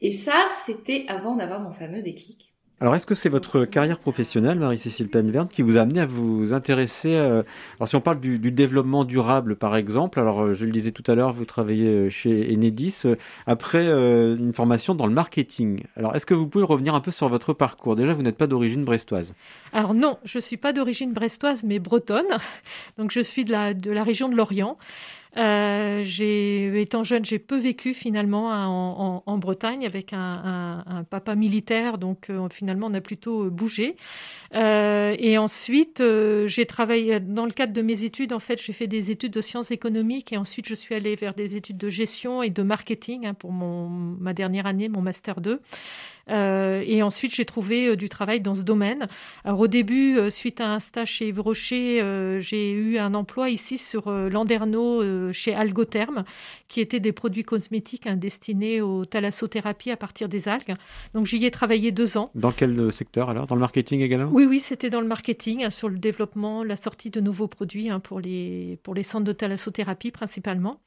Et 0.00 0.12
ça, 0.12 0.46
c'était 0.64 1.04
avant 1.08 1.36
d'avoir 1.36 1.60
mon 1.60 1.72
fameux 1.72 2.02
déclic. 2.02 2.50
Alors, 2.82 2.96
est-ce 2.96 3.06
que 3.06 3.14
c'est 3.14 3.28
votre 3.28 3.66
carrière 3.66 3.98
professionnelle, 3.98 4.58
Marie-Cécile 4.58 5.10
Penverne, 5.10 5.48
qui 5.48 5.60
vous 5.60 5.76
a 5.76 5.82
amené 5.82 6.00
à 6.00 6.06
vous 6.06 6.54
intéresser 6.54 7.14
euh, 7.14 7.42
Alors, 7.78 7.88
si 7.88 7.96
on 7.96 8.00
parle 8.00 8.20
du, 8.20 8.38
du, 8.38 8.52
développement 8.52 9.04
durable, 9.04 9.56
par 9.56 9.76
exemple, 9.76 10.18
alors 10.18 10.44
euh, 10.44 10.52
je 10.54 10.64
le 10.64 10.72
disais 10.72 10.90
tout 10.90 11.02
à 11.06 11.14
l'heure, 11.14 11.34
vous 11.34 11.44
travaillez 11.44 11.88
euh, 11.88 12.08
chez 12.08 12.50
Enedis, 12.50 13.02
après 13.46 13.86
euh, 13.86 14.34
une 14.38 14.54
formation 14.54 14.94
dans 14.94 15.06
le 15.06 15.12
marketing. 15.12 15.82
Alors, 15.94 16.16
est-ce 16.16 16.24
que 16.24 16.32
vous 16.32 16.46
pouvez 16.46 16.64
revenir 16.64 16.94
un 16.94 17.02
peu 17.02 17.10
sur 17.10 17.28
votre 17.28 17.52
parcours? 17.52 17.96
Déjà, 17.96 18.14
vous 18.14 18.22
n'êtes 18.22 18.38
pas 18.38 18.46
d'origine 18.46 18.82
brestoise. 18.82 19.34
Alors 19.74 19.92
non, 19.92 20.16
je 20.24 20.38
suis 20.38 20.56
pas 20.56 20.72
d'origine 20.72 21.12
brestoise, 21.12 21.64
mais 21.64 21.80
bretonne. 21.80 22.38
Donc, 22.96 23.10
je 23.10 23.20
suis 23.20 23.44
de 23.44 23.52
la, 23.52 23.74
de 23.74 23.90
la 23.90 24.02
région 24.02 24.30
de 24.30 24.36
l'Orient. 24.36 24.78
Euh, 25.36 26.02
étant 26.74 27.04
jeune, 27.04 27.24
j'ai 27.24 27.38
peu 27.38 27.56
vécu 27.56 27.94
finalement 27.94 29.22
en, 29.26 29.38
Bretagne 29.38 29.86
avec 29.86 30.12
un, 30.12 31.04
papa 31.08 31.34
militaire, 31.34 31.98
donc 31.98 32.28
euh, 32.30 32.48
finalement 32.50 32.88
on 32.88 32.94
a 32.94 33.00
plutôt 33.00 33.50
bougé. 33.50 33.96
Euh, 34.54 35.14
et 35.18 35.38
ensuite, 35.38 36.00
euh, 36.00 36.46
j'ai 36.46 36.66
travaillé 36.66 37.20
dans 37.20 37.46
le 37.46 37.52
cadre 37.52 37.72
de 37.72 37.82
mes 37.82 38.04
études. 38.04 38.32
En 38.32 38.38
fait, 38.38 38.60
j'ai 38.60 38.72
fait 38.72 38.86
des 38.86 39.10
études 39.10 39.32
de 39.32 39.40
sciences 39.40 39.70
économiques 39.70 40.32
et 40.32 40.36
ensuite 40.36 40.68
je 40.68 40.74
suis 40.74 40.94
allée 40.94 41.14
vers 41.14 41.34
des 41.34 41.56
études 41.56 41.78
de 41.78 41.88
gestion 41.88 42.42
et 42.42 42.50
de 42.50 42.62
marketing 42.62 43.26
hein, 43.26 43.34
pour 43.34 43.52
ma 43.52 44.34
dernière 44.34 44.66
année, 44.66 44.88
mon 44.88 45.00
master 45.00 45.40
2. 45.40 45.60
Euh, 46.30 46.82
et 46.86 47.02
ensuite, 47.02 47.34
j'ai 47.34 47.44
trouvé 47.44 47.88
euh, 47.88 47.96
du 47.96 48.08
travail 48.08 48.40
dans 48.40 48.54
ce 48.54 48.62
domaine. 48.62 49.08
Alors, 49.44 49.60
au 49.60 49.66
début, 49.66 50.16
euh, 50.16 50.30
suite 50.30 50.60
à 50.60 50.72
un 50.72 50.80
stage 50.80 51.10
chez 51.10 51.28
Yves 51.28 51.40
Rocher, 51.40 52.02
j'ai 52.40 52.70
eu 52.70 52.98
un 52.98 53.14
emploi 53.14 53.50
ici 53.50 53.78
sur 53.78 54.10
Landerneau 54.10 55.32
chez 55.32 55.54
Algotherm, 55.54 56.24
qui 56.68 56.80
était 56.80 57.00
des 57.00 57.12
produits 57.12 57.44
cosmétiques 57.44 58.06
hein, 58.06 58.16
destinés 58.16 58.80
aux 58.80 59.04
thalassothérapie 59.04 59.90
à 59.90 59.96
partir 59.96 60.28
des 60.28 60.48
algues. 60.48 60.74
Donc, 61.14 61.26
j'y 61.26 61.44
ai 61.44 61.50
travaillé 61.50 61.92
deux 61.92 62.16
ans. 62.16 62.30
Dans 62.34 62.52
quel 62.52 62.92
secteur 62.92 63.30
alors? 63.30 63.46
Dans 63.46 63.54
le 63.54 63.60
marketing 63.60 64.00
également? 64.00 64.30
Oui, 64.32 64.46
oui, 64.46 64.60
c'était 64.60 64.90
dans 64.90 65.00
le 65.00 65.06
marketing, 65.06 65.64
hein, 65.64 65.70
sur 65.70 65.88
le 65.88 65.98
développement, 65.98 66.64
la 66.64 66.76
sortie 66.76 67.10
de 67.10 67.20
nouveaux 67.20 67.48
produits 67.48 67.90
hein, 67.90 68.00
pour, 68.00 68.20
les, 68.20 68.78
pour 68.82 68.94
les 68.94 69.02
centres 69.02 69.24
de 69.24 69.32
thalassothérapie 69.32 70.10
principalement. 70.10 70.80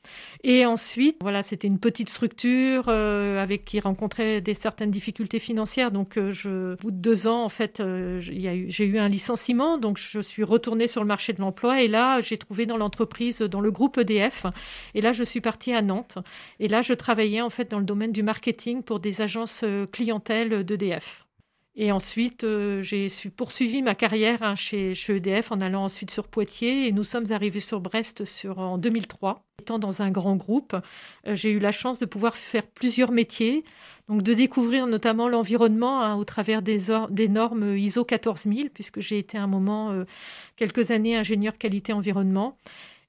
Et 0.44 0.66
ensuite, 0.66 1.18
voilà, 1.22 1.44
c'était 1.44 1.68
une 1.68 1.80
petite 1.80 2.10
structure 2.10 2.90
avec 2.90 3.66
qui 3.66 3.80
rencontrait 3.80 4.42
des 4.42 4.54
certaines 4.54 4.92
difficultés 4.92 5.33
financières. 5.40 5.92
Donc, 5.92 6.18
euh, 6.18 6.32
je, 6.32 6.74
au 6.74 6.78
bout 6.78 6.92
de 6.92 6.98
deux 6.98 7.28
ans, 7.28 7.44
en 7.44 7.50
fait, 7.50 7.80
euh, 7.80 8.20
j'ai 8.20 8.86
eu 8.86 8.98
un 8.98 9.08
licenciement. 9.08 9.78
Donc, 9.78 9.98
je 9.98 10.20
suis 10.20 10.44
retournée 10.44 10.88
sur 10.88 11.02
le 11.02 11.08
marché 11.08 11.34
de 11.34 11.42
l'emploi. 11.42 11.82
Et 11.82 11.88
là, 11.88 12.22
j'ai 12.22 12.38
trouvé 12.38 12.66
dans 12.66 12.78
l'entreprise, 12.78 13.40
dans 13.40 13.62
le 13.62 13.72
groupe 13.72 13.98
EDF. 13.98 14.46
Et 14.94 15.02
là, 15.02 15.12
je 15.12 15.24
suis 15.24 15.42
partie 15.42 15.74
à 15.74 15.82
Nantes. 15.82 16.18
Et 16.60 16.68
là, 16.68 16.82
je 16.82 16.94
travaillais 16.94 17.42
en 17.42 17.50
fait 17.50 17.70
dans 17.70 17.80
le 17.80 17.86
domaine 17.86 18.12
du 18.12 18.24
marketing 18.24 18.84
pour 18.84 19.00
des 19.00 19.22
agences 19.22 19.62
euh, 19.64 19.86
clientèle 19.86 20.64
d'EDF. 20.64 21.23
Et 21.76 21.92
ensuite, 21.92 22.44
euh, 22.44 22.82
j'ai 22.84 23.08
poursuivi 23.36 23.82
ma 23.82 23.96
carrière 23.96 24.44
hein, 24.44 24.54
chez, 24.54 24.94
EDF 25.10 25.52
en 25.52 25.60
allant 25.60 25.86
ensuite 25.86 26.12
sur 26.12 26.28
Poitiers 26.28 26.88
et 26.88 26.92
nous 26.92 27.02
sommes 27.02 27.32
arrivés 27.32 27.60
sur 27.60 27.80
Brest 27.80 28.24
en 28.56 28.78
2003. 28.78 29.44
Étant 29.60 29.80
dans 29.80 30.04
un 30.04 30.12
grand 30.12 30.36
groupe, 30.36 30.76
euh, 31.26 31.34
j'ai 31.34 31.50
eu 31.50 31.58
la 31.58 31.72
chance 31.72 31.98
de 31.98 32.06
pouvoir 32.06 32.36
faire 32.36 32.68
plusieurs 32.68 33.12
métiers, 33.12 33.64
donc 34.08 34.22
de 34.22 34.34
découvrir 34.36 34.86
notamment 34.86 35.28
l'environnement 35.28 36.02
hein, 36.02 36.16
au 36.16 36.26
travers 36.26 36.62
des, 36.62 36.78
des, 37.10 37.28
normes 37.28 37.76
ISO 37.76 38.06
14000, 38.06 38.70
puisque 38.70 39.00
j'ai 39.00 39.18
été 39.18 39.40
un 39.40 39.48
moment, 39.48 39.92
euh, 39.92 40.04
quelques 40.58 40.92
années, 40.92 41.16
ingénieur 41.16 41.58
qualité 41.58 41.92
environnement 41.92 42.58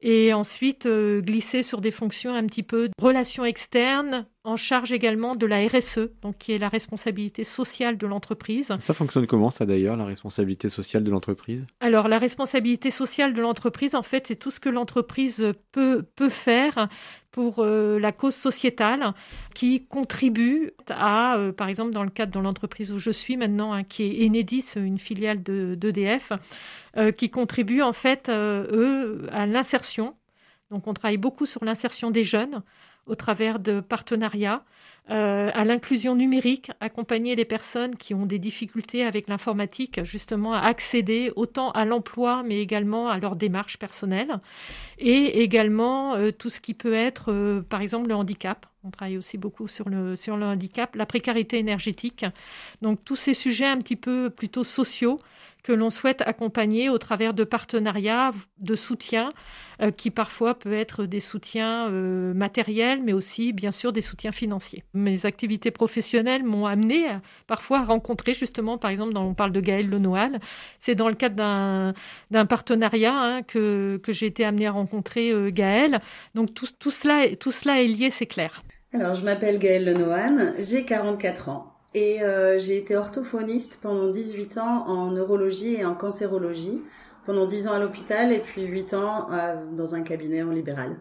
et 0.05 0.35
ensuite 0.35 0.85
euh, 0.85 1.23
glisser 1.23 1.63
sur 1.63 1.81
des 1.81 1.91
fonctions 1.91 2.35
un 2.35 2.45
petit 2.45 2.63
peu 2.63 2.89
de 2.89 2.93
relations 3.01 3.45
externes, 3.45 4.27
en 4.45 4.57
charge 4.57 4.93
également 4.93 5.35
de 5.35 5.47
la 5.47 5.67
RSE, 5.67 6.11
donc 6.21 6.37
qui 6.37 6.53
est 6.53 6.59
la 6.59 6.69
responsabilité 6.69 7.45
sociale 7.45 7.97
de 7.97 8.07
l'entreprise. 8.07 8.73
Ça 8.79 8.93
fonctionne 8.93 9.27
comment 9.27 9.49
ça 9.49 9.65
d'ailleurs, 9.65 9.97
la 9.97 10.05
responsabilité 10.05 10.69
sociale 10.69 11.03
de 11.03 11.11
l'entreprise? 11.11 11.67
Alors 11.81 12.09
la 12.09 12.19
responsabilité 12.19 12.91
sociale 12.91 13.33
de 13.33 13.41
l'entreprise, 13.41 13.95
en 13.95 14.03
fait, 14.03 14.27
c'est 14.27 14.37
tout 14.37 14.51
ce 14.51 14.61
que 14.61 14.69
l'entreprise 14.69 15.53
peut, 15.73 16.03
peut 16.15 16.29
faire 16.29 16.89
pour 17.31 17.61
euh, 17.61 17.99
la 17.99 18.13
cause 18.13 18.35
sociétale 18.35 19.15
qui 19.55 19.87
contribue 19.87 20.73
à, 20.89 21.39
euh, 21.39 21.53
par 21.53 21.69
exemple, 21.69 21.93
dans 21.93 22.05
le 22.05 22.11
cadre 22.11 22.39
de 22.39 22.45
l'entreprise 22.45 22.93
où 22.93 22.99
je 22.99 23.11
suis 23.11 23.39
maintenant, 23.39 23.73
hein, 23.73 23.83
qui 23.83 24.05
est 24.05 24.27
Enedis, 24.27 24.75
une 24.77 24.99
filiale 24.99 25.43
d'EDF, 25.43 26.31
de, 26.31 27.01
euh, 27.01 27.13
qui 27.13 27.31
contribue 27.31 27.81
en 27.81 27.95
fait, 27.95 28.29
eux, 28.29 29.27
à 29.33 29.47
l'insertion. 29.47 30.15
Donc 30.71 30.87
on 30.87 30.93
travaille 30.93 31.17
beaucoup 31.17 31.47
sur 31.47 31.65
l'insertion 31.65 32.11
des 32.11 32.25
jeunes 32.25 32.63
au 33.07 33.15
travers 33.15 33.59
de 33.59 33.81
partenariats, 33.81 34.63
euh, 35.11 35.51
à 35.53 35.67
l'inclusion 35.67 36.15
numérique, 36.15 36.71
accompagner 36.81 37.37
les 37.37 37.45
personnes 37.45 37.95
qui 37.95 38.15
ont 38.15 38.25
des 38.25 38.39
difficultés 38.39 39.05
avec 39.05 39.29
l'informatique, 39.29 40.03
justement 40.03 40.55
à 40.55 40.61
accéder 40.61 41.31
autant 41.37 41.73
à 41.73 41.85
l'emploi, 41.85 42.43
mais 42.43 42.59
également 42.59 43.09
à 43.09 43.19
leur 43.19 43.37
démarche 43.37 43.79
personnelle, 43.79 44.41
et 44.99 45.43
également 45.43 46.15
euh, 46.15 46.31
tout 46.31 46.49
ce 46.49 46.59
qui 46.59 46.73
peut 46.73 46.95
être, 46.95 47.31
euh, 47.31 47.61
par 47.61 47.83
exemple, 47.83 48.09
le 48.09 48.15
handicap. 48.15 48.65
On 48.83 48.91
travaille 48.91 49.19
aussi 49.19 49.37
beaucoup 49.37 49.69
sur 49.69 49.91
le, 49.91 50.17
sur 50.17 50.39
le 50.39 50.47
handicap, 50.47 50.97
la 50.97 51.05
précarité 51.05 51.59
énergétique. 51.59 52.25
Donc 52.81 53.05
tous 53.05 53.17
ces 53.17 53.35
sujets 53.35 53.67
un 53.67 53.79
petit 53.79 53.97
peu 53.97 54.31
plutôt 54.31 54.65
sociaux 54.65 55.21
que 55.63 55.73
l'on 55.73 55.91
souhaite 55.91 56.23
accompagner 56.23 56.89
au 56.91 56.99
travers 56.99 57.33
de 57.33 57.45
partenariats, 57.45 58.33
de 58.61 58.75
soutien, 58.75 59.33
qui 59.97 60.11
parfois 60.11 60.59
peut 60.59 60.75
être 60.75 61.07
des 61.07 61.21
soutiens 61.21 61.89
matériels, 61.89 63.03
mais 63.03 63.15
aussi 63.15 63.55
bien 63.55 63.71
sûr 63.71 63.91
des 63.91 64.03
soutiens 64.03 64.33
financiers. 64.33 64.85
Mes 64.95 65.27
activités 65.27 65.71
professionnelles 65.71 66.45
m'ont 66.45 66.67
amené 66.67 67.07
parfois 67.47 67.81
à 67.81 67.85
rencontrer 67.85 68.33
justement, 68.33 68.79
par 68.79 68.91
exemple, 68.91 69.13
dans, 69.13 69.25
on 69.25 69.35
parle 69.35 69.53
de 69.53 69.61
Gaël 69.61 69.91
Lenoal, 69.91 70.39
c'est 70.79 70.95
dans 70.95 71.09
le 71.09 71.15
cadre 71.15 71.35
d'un 72.31 72.47
partenariat 72.47 73.15
hein, 73.15 73.43
que, 73.43 74.01
j'ai 74.09 74.27
été 74.27 74.45
amenée 74.45 74.67
à 74.67 74.73
rencontrer 74.73 75.33
euh, 75.33 75.51
Gaël. 75.51 76.01
Donc 76.35 76.55
tout, 76.55 76.91
cela, 76.91 77.27
est 77.27 77.87
lié, 77.87 78.11
c'est 78.11 78.27
clair. 78.27 78.63
Alors 78.93 79.15
je 79.15 79.25
m'appelle 79.25 79.59
Gaëlle 79.59 79.85
Lenohan, 79.85 80.55
j'ai 80.59 80.85
44 80.85 81.49
ans. 81.49 81.71
Et 81.95 82.23
euh, 82.23 82.59
j'ai 82.59 82.77
été 82.77 82.97
orthophoniste 82.97 83.79
pendant 83.81 84.09
18 84.11 84.59
ans 84.59 84.89
en 84.89 85.13
neurologie 85.13 85.75
et 85.75 85.85
en 85.85 85.95
cancérologie, 85.95 86.83
pendant 87.25 87.47
10 87.47 87.69
ans 87.69 87.73
à 87.73 87.79
l'hôpital 87.79 88.33
et 88.33 88.41
puis 88.41 88.65
8 88.65 88.95
ans 88.95 89.29
euh, 89.33 89.57
dans 89.77 89.95
un 89.95 90.03
cabinet 90.03 90.43
en 90.43 90.51
libéral. 90.51 90.97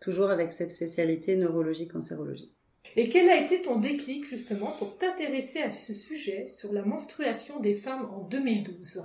Toujours 0.00 0.30
avec 0.30 0.50
cette 0.50 0.72
spécialité 0.72 1.36
neurologie-cancérologie. 1.36 2.52
Et 2.96 3.08
quel 3.08 3.28
a 3.28 3.40
été 3.40 3.62
ton 3.62 3.78
déclic 3.78 4.26
justement 4.26 4.72
pour 4.78 4.96
t'intéresser 4.98 5.60
à 5.60 5.70
ce 5.70 5.94
sujet 5.94 6.46
sur 6.46 6.72
la 6.72 6.82
menstruation 6.82 7.60
des 7.60 7.74
femmes 7.74 8.08
en 8.12 8.22
2012 8.22 9.04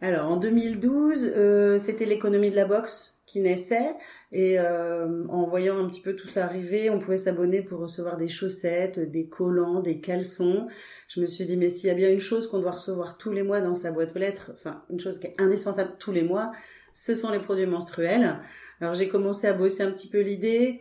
Alors 0.00 0.30
en 0.30 0.36
2012, 0.36 1.32
euh, 1.36 1.78
c'était 1.78 2.06
l'économie 2.06 2.50
de 2.50 2.56
la 2.56 2.64
boxe 2.64 3.16
qui 3.26 3.38
naissait. 3.38 3.94
Et 4.32 4.58
euh, 4.58 5.24
en 5.28 5.46
voyant 5.46 5.78
un 5.78 5.88
petit 5.88 6.00
peu 6.00 6.16
tout 6.16 6.26
ça 6.26 6.44
arriver, 6.44 6.90
on 6.90 6.98
pouvait 6.98 7.16
s'abonner 7.16 7.62
pour 7.62 7.78
recevoir 7.78 8.16
des 8.16 8.26
chaussettes, 8.26 8.98
des 8.98 9.26
collants, 9.26 9.80
des 9.80 10.00
caleçons. 10.00 10.66
Je 11.08 11.20
me 11.20 11.26
suis 11.26 11.44
dit, 11.44 11.56
mais 11.56 11.68
s'il 11.68 11.86
y 11.86 11.90
a 11.90 11.94
bien 11.94 12.10
une 12.10 12.18
chose 12.18 12.48
qu'on 12.48 12.58
doit 12.58 12.72
recevoir 12.72 13.16
tous 13.16 13.30
les 13.30 13.42
mois 13.42 13.60
dans 13.60 13.74
sa 13.74 13.92
boîte 13.92 14.16
aux 14.16 14.18
lettres, 14.18 14.50
enfin 14.54 14.82
une 14.90 14.98
chose 14.98 15.18
qui 15.20 15.28
est 15.28 15.40
indispensable 15.40 15.92
tous 16.00 16.10
les 16.10 16.22
mois, 16.22 16.50
ce 16.94 17.14
sont 17.14 17.30
les 17.30 17.38
produits 17.38 17.66
menstruels. 17.66 18.40
Alors 18.80 18.94
j'ai 18.94 19.08
commencé 19.08 19.46
à 19.46 19.52
bosser 19.52 19.84
un 19.84 19.92
petit 19.92 20.08
peu 20.08 20.20
l'idée. 20.20 20.80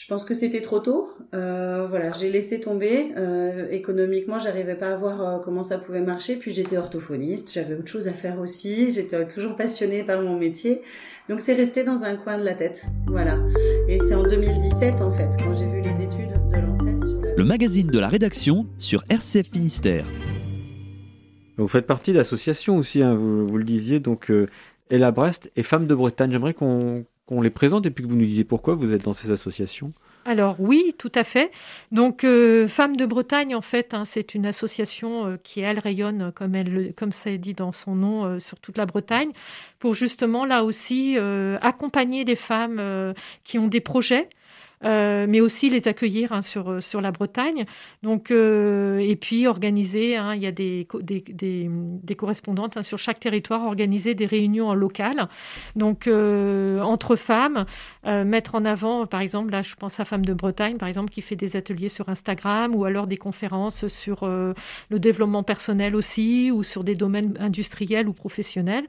Je 0.00 0.06
pense 0.06 0.24
que 0.24 0.32
c'était 0.32 0.62
trop 0.62 0.78
tôt. 0.78 1.10
Euh, 1.34 1.86
voilà, 1.86 2.10
j'ai 2.12 2.30
laissé 2.30 2.58
tomber. 2.58 3.12
Euh, 3.18 3.68
économiquement, 3.70 4.38
j'arrivais 4.38 4.74
pas 4.74 4.94
à 4.94 4.96
voir 4.96 5.20
euh, 5.20 5.38
comment 5.44 5.62
ça 5.62 5.76
pouvait 5.76 6.00
marcher. 6.00 6.36
Puis 6.36 6.54
j'étais 6.54 6.78
orthophoniste, 6.78 7.52
j'avais 7.52 7.74
autre 7.74 7.88
chose 7.88 8.08
à 8.08 8.12
faire 8.12 8.40
aussi. 8.40 8.90
J'étais 8.90 9.26
toujours 9.26 9.56
passionnée 9.56 10.02
par 10.02 10.22
mon 10.22 10.38
métier. 10.38 10.80
Donc 11.28 11.40
c'est 11.40 11.52
resté 11.52 11.84
dans 11.84 12.02
un 12.02 12.16
coin 12.16 12.38
de 12.38 12.44
la 12.44 12.54
tête. 12.54 12.86
Voilà. 13.08 13.38
Et 13.88 13.98
c'est 14.08 14.14
en 14.14 14.22
2017 14.22 15.02
en 15.02 15.12
fait, 15.12 15.28
quand 15.36 15.52
j'ai 15.52 15.66
vu 15.66 15.82
les 15.82 16.02
études 16.02 16.32
de 16.50 16.56
l'ANSES 16.56 16.98
sur 16.98 17.20
Le 17.36 17.44
magazine 17.44 17.88
de 17.88 17.98
la 17.98 18.08
rédaction 18.08 18.66
sur 18.78 19.04
RCF 19.10 19.50
Finistère. 19.52 20.06
Vous 21.58 21.68
faites 21.68 21.86
partie 21.86 22.14
d'associations 22.14 22.78
aussi, 22.78 23.02
hein, 23.02 23.14
vous, 23.14 23.46
vous, 23.46 23.58
le 23.58 23.64
disiez, 23.64 24.00
donc 24.00 24.30
euh, 24.30 24.46
Ella 24.88 25.10
Brest 25.10 25.52
et 25.56 25.62
Femmes 25.62 25.86
de 25.86 25.94
Bretagne. 25.94 26.32
J'aimerais 26.32 26.54
qu'on 26.54 27.04
qu'on 27.30 27.40
les 27.40 27.50
présente 27.50 27.86
et 27.86 27.90
puis 27.90 28.04
que 28.04 28.08
vous 28.08 28.16
nous 28.16 28.26
disiez 28.26 28.44
pourquoi 28.44 28.74
vous 28.74 28.92
êtes 28.92 29.04
dans 29.04 29.12
ces 29.12 29.30
associations 29.30 29.92
alors 30.26 30.56
oui, 30.58 30.94
tout 30.98 31.12
à 31.14 31.24
fait. 31.24 31.50
Donc 31.92 32.24
euh, 32.24 32.68
Femmes 32.68 32.94
de 32.94 33.06
Bretagne, 33.06 33.54
en 33.54 33.62
fait, 33.62 33.94
hein, 33.94 34.04
c'est 34.04 34.34
une 34.34 34.44
association 34.44 35.26
euh, 35.26 35.36
qui, 35.42 35.60
elle, 35.60 35.78
rayonne, 35.78 36.30
comme, 36.34 36.54
elle, 36.54 36.92
ça 37.10 37.30
est 37.30 37.38
dit 37.38 37.54
dans 37.54 37.72
son 37.72 37.94
nom, 37.94 38.24
euh, 38.26 38.38
sur 38.38 38.60
toute 38.60 38.76
la 38.76 38.84
Bretagne, 38.84 39.30
pour 39.78 39.94
justement, 39.94 40.44
là 40.44 40.62
aussi, 40.62 41.16
euh, 41.16 41.56
accompagner 41.62 42.24
les 42.24 42.36
femmes 42.36 42.76
euh, 42.78 43.14
qui 43.44 43.58
ont 43.58 43.68
des 43.68 43.80
projets 43.80 44.28
euh, 44.84 45.26
mais 45.28 45.40
aussi 45.40 45.70
les 45.70 45.88
accueillir 45.88 46.32
hein, 46.32 46.42
sur, 46.42 46.82
sur 46.82 47.00
la 47.00 47.10
Bretagne. 47.10 47.66
Donc, 48.02 48.30
euh, 48.30 48.98
et 48.98 49.16
puis 49.16 49.46
organiser, 49.46 50.16
hein, 50.16 50.34
il 50.34 50.42
y 50.42 50.46
a 50.46 50.52
des, 50.52 50.86
des, 51.02 52.14
correspondantes 52.16 52.76
hein, 52.76 52.82
sur 52.82 52.98
chaque 52.98 53.20
territoire, 53.20 53.64
organiser 53.64 54.14
des 54.14 54.26
réunions 54.26 54.68
en 54.68 54.74
local. 54.74 55.28
Donc, 55.76 56.06
euh, 56.06 56.80
entre 56.80 57.16
femmes, 57.16 57.66
euh, 58.06 58.24
mettre 58.24 58.54
en 58.54 58.64
avant, 58.64 59.06
par 59.06 59.20
exemple, 59.20 59.50
là, 59.50 59.62
je 59.62 59.74
pense 59.74 60.00
à 60.00 60.04
Femmes 60.04 60.24
de 60.24 60.34
Bretagne, 60.34 60.76
par 60.76 60.88
exemple, 60.88 61.10
qui 61.10 61.22
fait 61.22 61.36
des 61.36 61.56
ateliers 61.56 61.88
sur 61.88 62.08
Instagram 62.08 62.74
ou 62.74 62.84
alors 62.84 63.06
des 63.06 63.16
conférences 63.16 63.86
sur 63.88 64.22
euh, 64.22 64.54
le 64.90 64.98
développement 64.98 65.42
personnel 65.42 65.94
aussi 65.94 66.50
ou 66.50 66.62
sur 66.62 66.84
des 66.84 66.94
domaines 66.94 67.36
industriels 67.38 68.08
ou 68.08 68.12
professionnels. 68.12 68.84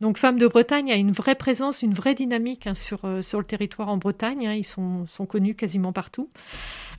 Donc, 0.00 0.18
Femmes 0.18 0.38
de 0.38 0.46
Bretagne 0.46 0.90
a 0.90 0.96
une 0.96 1.12
vraie 1.12 1.34
présence, 1.34 1.82
une 1.82 1.94
vraie 1.94 2.14
dynamique 2.14 2.68
sur, 2.74 3.00
euh, 3.04 3.22
sur 3.22 3.38
le 3.38 3.44
territoire 3.44 3.88
en 3.88 3.96
Bretagne. 3.96 4.42
Ils 4.56 4.64
sont 4.64 5.04
connue 5.34 5.56
quasiment 5.56 5.92
partout. 5.92 6.30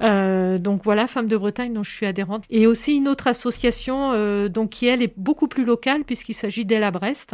Euh, 0.01 0.57
donc 0.57 0.83
voilà, 0.83 1.07
Femmes 1.07 1.29
de 1.29 1.37
Bretagne, 1.37 1.71
dont 1.71 1.83
je 1.83 1.91
suis 1.93 2.05
adhérente. 2.05 2.43
Et 2.49 2.67
aussi 2.67 2.97
une 2.97 3.07
autre 3.07 3.27
association, 3.27 4.11
euh, 4.11 4.49
donc 4.49 4.71
qui 4.71 4.87
elle 4.87 5.01
est 5.01 5.13
beaucoup 5.15 5.47
plus 5.47 5.63
locale, 5.63 6.03
puisqu'il 6.03 6.33
s'agit 6.33 6.65
d'Elle 6.65 6.83
à 6.83 6.91
Brest, 6.91 7.33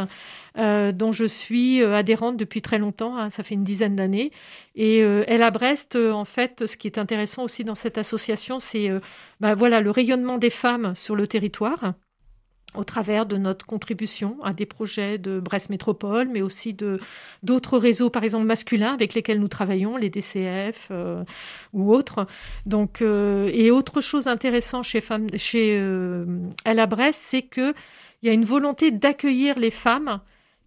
euh, 0.59 0.91
dont 0.91 1.11
je 1.11 1.25
suis 1.25 1.81
adhérente 1.83 2.37
depuis 2.37 2.61
très 2.61 2.77
longtemps, 2.77 3.17
hein, 3.17 3.31
ça 3.31 3.41
fait 3.41 3.55
une 3.55 3.63
dizaine 3.63 3.95
d'années. 3.95 4.31
Et 4.75 4.99
Elle 4.99 5.41
à 5.41 5.49
Brest, 5.49 5.95
en 5.95 6.25
fait, 6.25 6.67
ce 6.67 6.77
qui 6.77 6.85
est 6.87 6.99
intéressant 6.99 7.43
aussi 7.43 7.63
dans 7.63 7.75
cette 7.75 7.97
association, 7.97 8.59
c'est 8.59 8.91
bah, 9.39 9.55
voilà, 9.55 9.81
le 9.81 9.89
rayonnement 9.89 10.37
des 10.37 10.51
femmes 10.51 10.93
sur 10.95 11.15
le 11.15 11.25
territoire 11.25 11.93
au 12.75 12.83
travers 12.83 13.25
de 13.25 13.37
notre 13.37 13.65
contribution 13.65 14.37
à 14.43 14.53
des 14.53 14.65
projets 14.65 15.17
de 15.17 15.39
Brest 15.39 15.69
Métropole, 15.69 16.29
mais 16.29 16.41
aussi 16.41 16.73
de 16.73 16.99
d'autres 17.43 17.77
réseaux, 17.77 18.09
par 18.09 18.23
exemple 18.23 18.45
masculins, 18.45 18.93
avec 18.93 19.13
lesquels 19.13 19.39
nous 19.39 19.47
travaillons, 19.47 19.97
les 19.97 20.09
DCF 20.09 20.87
euh, 20.91 21.23
ou 21.73 21.93
autres. 21.93 22.27
Donc, 22.65 23.01
euh, 23.01 23.49
et 23.53 23.71
autre 23.71 23.99
chose 24.01 24.27
intéressante 24.27 24.85
chez 24.85 25.01
femmes, 25.01 25.27
chez 25.35 25.77
euh, 25.79 26.25
à 26.65 26.85
Brest, 26.85 27.21
c'est 27.21 27.41
que 27.41 27.73
il 28.21 28.27
y 28.27 28.29
a 28.29 28.33
une 28.33 28.45
volonté 28.45 28.91
d'accueillir 28.91 29.57
les 29.57 29.71
femmes 29.71 30.21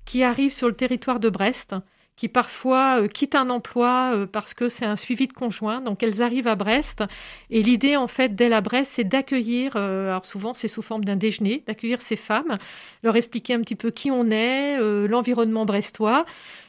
qui 0.04 0.22
arrivent 0.22 0.52
sur 0.52 0.68
le 0.68 0.74
territoire 0.74 1.20
de 1.20 1.30
Brest 1.30 1.74
qui 2.16 2.28
parfois 2.28 3.02
euh, 3.02 3.08
quittent 3.08 3.34
un 3.34 3.50
emploi 3.50 4.12
euh, 4.14 4.26
parce 4.26 4.54
que 4.54 4.68
c'est 4.68 4.84
un 4.84 4.96
suivi 4.96 5.26
de 5.26 5.32
conjoint. 5.32 5.80
Donc 5.80 6.02
elles 6.02 6.22
arrivent 6.22 6.48
à 6.48 6.54
Brest 6.54 7.02
et 7.50 7.62
l'idée 7.62 7.96
en 7.96 8.06
fait 8.06 8.34
d'elle 8.34 8.52
à 8.52 8.60
Brest, 8.60 8.92
c'est 8.94 9.04
d'accueillir, 9.04 9.72
euh, 9.76 10.08
alors 10.10 10.26
souvent 10.26 10.54
c'est 10.54 10.68
sous 10.68 10.82
forme 10.82 11.04
d'un 11.04 11.16
déjeuner, 11.16 11.64
d'accueillir 11.66 12.02
ces 12.02 12.16
femmes, 12.16 12.56
leur 13.02 13.16
expliquer 13.16 13.54
un 13.54 13.60
petit 13.60 13.74
peu 13.74 13.90
qui 13.90 14.10
on 14.10 14.30
est, 14.30 14.78
l'environnement 15.08 15.64
brestois. 15.64 16.24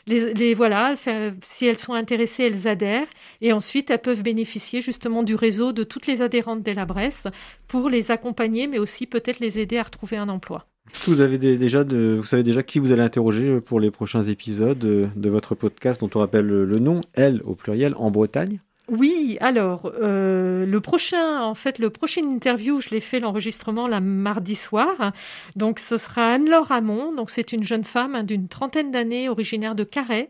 Les, 0.08 0.34
les 0.34 0.54
voilà, 0.54 0.96
si 1.42 1.66
elles 1.66 1.78
sont 1.78 1.94
intéressées, 1.94 2.44
elles 2.44 2.68
adhèrent 2.68 3.08
et 3.42 3.54
ensuite 3.54 3.90
elles 3.90 4.02
peuvent 4.02 4.24
bénéficier 4.24 4.82
justement 4.82 5.24
du 5.24 5.36
réseau 5.36 5.72
de 5.72 5.84
toutes 5.84 6.08
les 6.08 6.22
adhérentes 6.22 6.62
d'elle 6.62 6.84
Brest 6.86 7.30
pour 7.68 7.90
les 7.90 8.12
accompagner, 8.12 8.68
mais 8.68 8.78
aussi 8.78 9.08
peut-être 9.08 9.40
les 9.40 9.60
aider 9.60 9.78
à 9.78 9.84
retrouver 9.84 10.18
un 10.18 10.30
emploi. 10.30 10.66
Vous 11.08 11.22
avez 11.22 11.38
déjà 11.38 11.84
vous 11.84 12.24
savez 12.24 12.44
déjà 12.44 12.64
qui 12.64 12.80
vous 12.80 12.92
allez 12.92 13.02
interroger 13.02 13.60
pour 13.60 13.80
les 13.80 13.92
prochains 13.92 14.24
épisodes 14.24 14.78
de, 14.78 15.08
de 15.16 15.30
votre 15.30 15.54
podcast 15.54 16.02
dont 16.02 16.10
on 16.16 16.20
rappelle 16.20 16.46
le, 16.46 16.66
le 16.66 16.80
nom, 16.80 17.02
Elle 17.14 17.42
au 17.44 17.56
pluriel, 17.56 17.94
en 17.98 18.12
Bretagne? 18.12 18.60
Oui, 18.88 19.38
alors 19.42 19.92
euh, 20.00 20.64
le 20.66 20.80
prochain, 20.80 21.42
en 21.42 21.56
fait, 21.56 21.80
le 21.80 21.90
prochain 21.90 22.22
interview, 22.22 22.82
je 22.82 22.92
l'ai 22.92 23.00
fait 23.00 23.20
l'enregistrement 23.20 23.88
la 23.88 24.00
mardi 24.00 24.54
soir. 24.54 25.12
Donc 25.56 25.80
ce 25.80 25.98
sera 25.98 26.34
Anne-Laure 26.34 26.72
Hamon. 26.72 27.14
Donc 27.14 27.32
c'est 27.32 27.52
une 27.52 27.64
jeune 27.64 27.84
femme 27.84 28.14
hein, 28.14 28.24
d'une 28.24 28.48
trentaine 28.48 28.92
d'années, 28.92 29.28
originaire 29.28 29.74
de 29.74 29.84
Carhaix, 29.84 30.30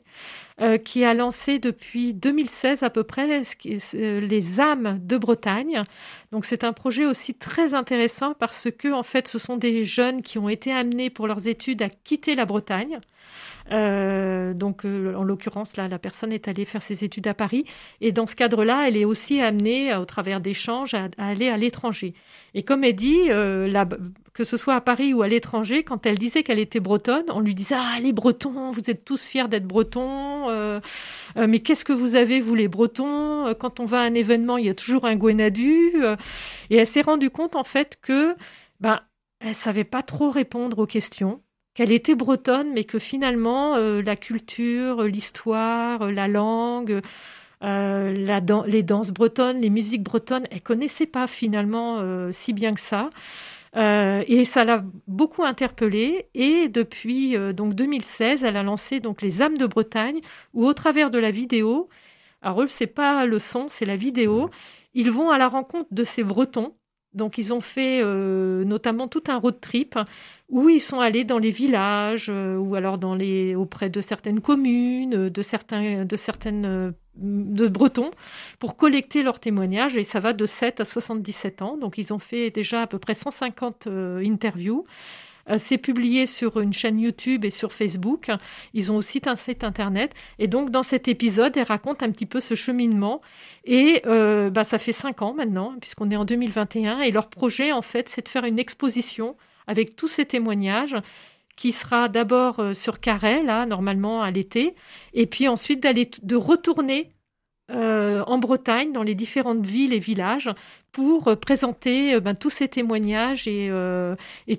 euh, 0.61 0.77
qui 0.77 1.03
a 1.03 1.13
lancé 1.13 1.59
depuis 1.59 2.13
2016 2.13 2.83
à 2.83 2.89
peu 2.89 3.03
près 3.03 3.41
euh, 3.41 4.19
les 4.21 4.59
âmes 4.61 4.99
de 5.03 5.17
Bretagne. 5.17 5.83
Donc 6.31 6.45
c'est 6.45 6.63
un 6.63 6.71
projet 6.71 7.05
aussi 7.05 7.33
très 7.33 7.73
intéressant 7.73 8.33
parce 8.35 8.69
que 8.71 8.93
en 8.93 9.03
fait 9.03 9.27
ce 9.27 9.37
sont 9.37 9.57
des 9.57 9.83
jeunes 9.83 10.21
qui 10.21 10.37
ont 10.37 10.47
été 10.47 10.71
amenés 10.71 11.09
pour 11.09 11.27
leurs 11.27 11.47
études 11.47 11.81
à 11.83 11.89
quitter 11.89 12.35
la 12.35 12.45
Bretagne. 12.45 13.01
Euh, 13.71 14.53
donc, 14.53 14.85
en 14.85 15.23
l'occurrence, 15.23 15.75
là, 15.75 15.87
la 15.87 15.97
personne 15.97 16.31
est 16.31 16.47
allée 16.47 16.65
faire 16.65 16.83
ses 16.83 17.03
études 17.03 17.25
à 17.25 17.33
Paris. 17.33 17.65
Et 17.99 18.11
dans 18.11 18.27
ce 18.27 18.35
cadre-là, 18.35 18.87
elle 18.87 18.95
est 18.95 19.05
aussi 19.05 19.41
amenée, 19.41 19.95
au 19.95 20.05
travers 20.05 20.39
d'échanges, 20.39 20.93
à, 20.93 21.09
aller 21.17 21.49
à 21.49 21.57
l'étranger. 21.57 22.13
Et 22.53 22.61
comme 22.61 22.83
elle 22.83 22.95
dit, 22.95 23.31
que 24.35 24.43
ce 24.43 24.57
soit 24.57 24.75
à 24.75 24.81
Paris 24.81 25.13
ou 25.13 25.21
à 25.23 25.27
l'étranger, 25.27 25.83
quand 25.83 26.05
elle 26.05 26.19
disait 26.19 26.43
qu'elle 26.43 26.59
était 26.59 26.81
bretonne, 26.81 27.23
on 27.29 27.39
lui 27.39 27.55
disait 27.55 27.75
Ah, 27.77 27.99
les 28.01 28.11
Bretons, 28.11 28.69
vous 28.69 28.89
êtes 28.89 29.05
tous 29.05 29.25
fiers 29.25 29.47
d'être 29.47 29.65
Bretons. 29.65 30.44
Euh, 30.49 30.79
euh, 31.37 31.47
mais 31.47 31.59
qu'est-ce 31.59 31.85
que 31.85 31.93
vous 31.93 32.15
avez, 32.15 32.41
vous, 32.41 32.55
les 32.55 32.67
Bretons? 32.67 33.53
Quand 33.59 33.79
on 33.79 33.85
va 33.85 34.01
à 34.01 34.03
un 34.03 34.13
événement, 34.13 34.57
il 34.57 34.65
y 34.65 34.69
a 34.69 34.75
toujours 34.75 35.05
un 35.05 35.15
Gwenadu. 35.15 35.93
et 36.69 36.77
elle 36.77 36.87
s'est 36.87 37.01
rendue 37.01 37.29
compte, 37.29 37.55
en 37.55 37.63
fait, 37.63 37.97
que 38.01 38.35
ben, 38.79 39.01
elle 39.39 39.55
savait 39.55 39.83
pas 39.83 40.03
trop 40.03 40.29
répondre 40.29 40.79
aux 40.79 40.87
questions 40.87 41.41
qu'elle 41.75 41.91
était 41.91 42.15
bretonne, 42.15 42.71
mais 42.73 42.85
que 42.85 42.99
finalement, 42.99 43.75
euh, 43.75 44.01
la 44.01 44.15
culture, 44.15 45.03
l'histoire, 45.03 46.09
la 46.09 46.27
langue, 46.27 47.01
euh, 47.63 48.13
la 48.25 48.41
les 48.65 48.83
danses 48.83 49.11
bretonnes, 49.11 49.61
les 49.61 49.69
musiques 49.69 50.03
bretonnes, 50.03 50.47
elle 50.51 50.61
connaissait 50.61 51.05
pas 51.05 51.27
finalement 51.27 51.97
euh, 51.99 52.31
si 52.31 52.53
bien 52.53 52.73
que 52.73 52.79
ça. 52.79 53.09
Euh, 53.75 54.23
et 54.27 54.45
ça 54.45 54.63
l'a 54.63 54.83
beaucoup 55.07 55.43
interpellée. 55.43 56.27
Et 56.33 56.69
depuis 56.69 57.37
donc 57.53 57.73
2016, 57.75 58.43
elle 58.43 58.57
a 58.57 58.63
lancé 58.63 58.99
donc 58.99 59.21
les 59.21 59.41
âmes 59.41 59.57
de 59.57 59.65
Bretagne, 59.67 60.21
où 60.53 60.65
au 60.65 60.73
travers 60.73 61.11
de 61.11 61.19
la 61.19 61.31
vidéo, 61.31 61.89
Alors 62.41 62.63
eux, 62.63 62.67
c'est 62.67 62.87
pas 62.87 63.25
le 63.25 63.39
son, 63.39 63.69
c'est 63.69 63.85
la 63.85 63.95
vidéo. 63.97 64.49
Ils 64.93 65.11
vont 65.11 65.29
à 65.29 65.37
la 65.37 65.47
rencontre 65.49 65.89
de 65.91 66.03
ces 66.03 66.23
Bretons 66.23 66.75
donc 67.15 67.37
ils 67.37 67.53
ont 67.53 67.61
fait 67.61 68.01
euh, 68.03 68.63
notamment 68.65 69.07
tout 69.07 69.23
un 69.27 69.37
road 69.37 69.59
trip 69.61 69.97
où 70.49 70.69
ils 70.69 70.81
sont 70.81 70.99
allés 70.99 71.23
dans 71.23 71.39
les 71.39 71.51
villages 71.51 72.27
euh, 72.29 72.57
ou 72.57 72.75
alors 72.75 72.99
auprès 73.55 73.89
de 73.89 74.01
certaines 74.01 74.41
communes, 74.41 75.29
de 75.29 75.41
certains 75.41 76.05
de 76.05 76.15
certaines 76.15 76.65
euh, 76.65 76.91
de 77.15 77.67
Bretons 77.67 78.11
pour 78.59 78.75
collecter 78.75 79.23
leurs 79.23 79.39
témoignages 79.39 79.95
et 79.95 80.03
ça 80.03 80.19
va 80.19 80.33
de 80.33 80.45
7 80.45 80.81
à 80.81 80.85
77 80.85 81.61
ans. 81.61 81.77
Donc 81.77 81.97
ils 81.97 82.13
ont 82.13 82.19
fait 82.19 82.51
déjà 82.51 82.81
à 82.81 82.87
peu 82.87 82.99
près 82.99 83.13
150 83.13 83.87
interviews. 83.87 84.85
Euh, 85.49 85.57
c'est 85.59 85.77
publié 85.77 86.27
sur 86.27 86.59
une 86.59 86.73
chaîne 86.73 86.99
YouTube 86.99 87.45
et 87.45 87.51
sur 87.51 87.73
Facebook. 87.73 88.29
Ils 88.73 88.91
ont 88.91 88.97
aussi 88.97 89.21
un 89.25 89.35
site 89.35 89.63
internet. 89.63 90.13
Et 90.39 90.47
donc, 90.47 90.71
dans 90.71 90.83
cet 90.83 91.07
épisode, 91.07 91.55
elle 91.57 91.63
raconte 91.63 92.03
un 92.03 92.11
petit 92.11 92.25
peu 92.25 92.39
ce 92.39 92.55
cheminement. 92.55 93.21
Et 93.63 94.01
euh, 94.05 94.49
bah, 94.49 94.63
ça 94.63 94.79
fait 94.79 94.93
cinq 94.93 95.21
ans 95.21 95.33
maintenant, 95.33 95.75
puisqu'on 95.79 96.09
est 96.11 96.15
en 96.15 96.25
2021. 96.25 97.01
Et 97.01 97.11
leur 97.11 97.29
projet, 97.29 97.71
en 97.71 97.81
fait, 97.81 98.09
c'est 98.09 98.23
de 98.23 98.29
faire 98.29 98.45
une 98.45 98.59
exposition 98.59 99.35
avec 99.67 99.95
tous 99.95 100.07
ces 100.07 100.25
témoignages 100.25 100.95
qui 101.55 101.71
sera 101.71 102.09
d'abord 102.09 102.59
euh, 102.59 102.73
sur 102.73 102.99
Carré, 102.99 103.41
là, 103.43 103.65
normalement 103.65 104.21
à 104.21 104.29
l'été, 104.31 104.75
et 105.13 105.25
puis 105.25 105.47
ensuite 105.47 105.81
d'aller 105.81 106.09
de 106.21 106.35
retourner 106.35 107.14
euh, 107.71 108.21
en 108.27 108.37
Bretagne, 108.37 108.91
dans 108.91 109.01
les 109.01 109.15
différentes 109.15 109.65
villes 109.65 109.91
et 109.91 109.97
villages, 109.97 110.51
pour 110.91 111.29
euh, 111.29 111.35
présenter 111.35 112.13
euh, 112.13 112.19
ben, 112.19 112.35
tous 112.35 112.51
ces 112.51 112.67
témoignages 112.67 113.47
et, 113.47 113.71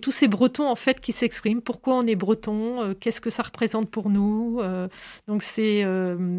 tous 0.02 0.10
ces 0.10 0.26
Bretons 0.26 0.68
en 0.68 0.74
fait 0.74 1.00
qui 1.00 1.12
s'expriment. 1.12 1.60
Pourquoi 1.60 1.94
on 1.94 2.02
est 2.02 2.16
Breton 2.16 2.96
Qu'est-ce 2.98 3.20
que 3.20 3.30
ça 3.30 3.44
représente 3.44 3.90
pour 3.90 4.10
nous 4.10 4.60
Donc 5.28 5.42
c'est, 5.42 5.84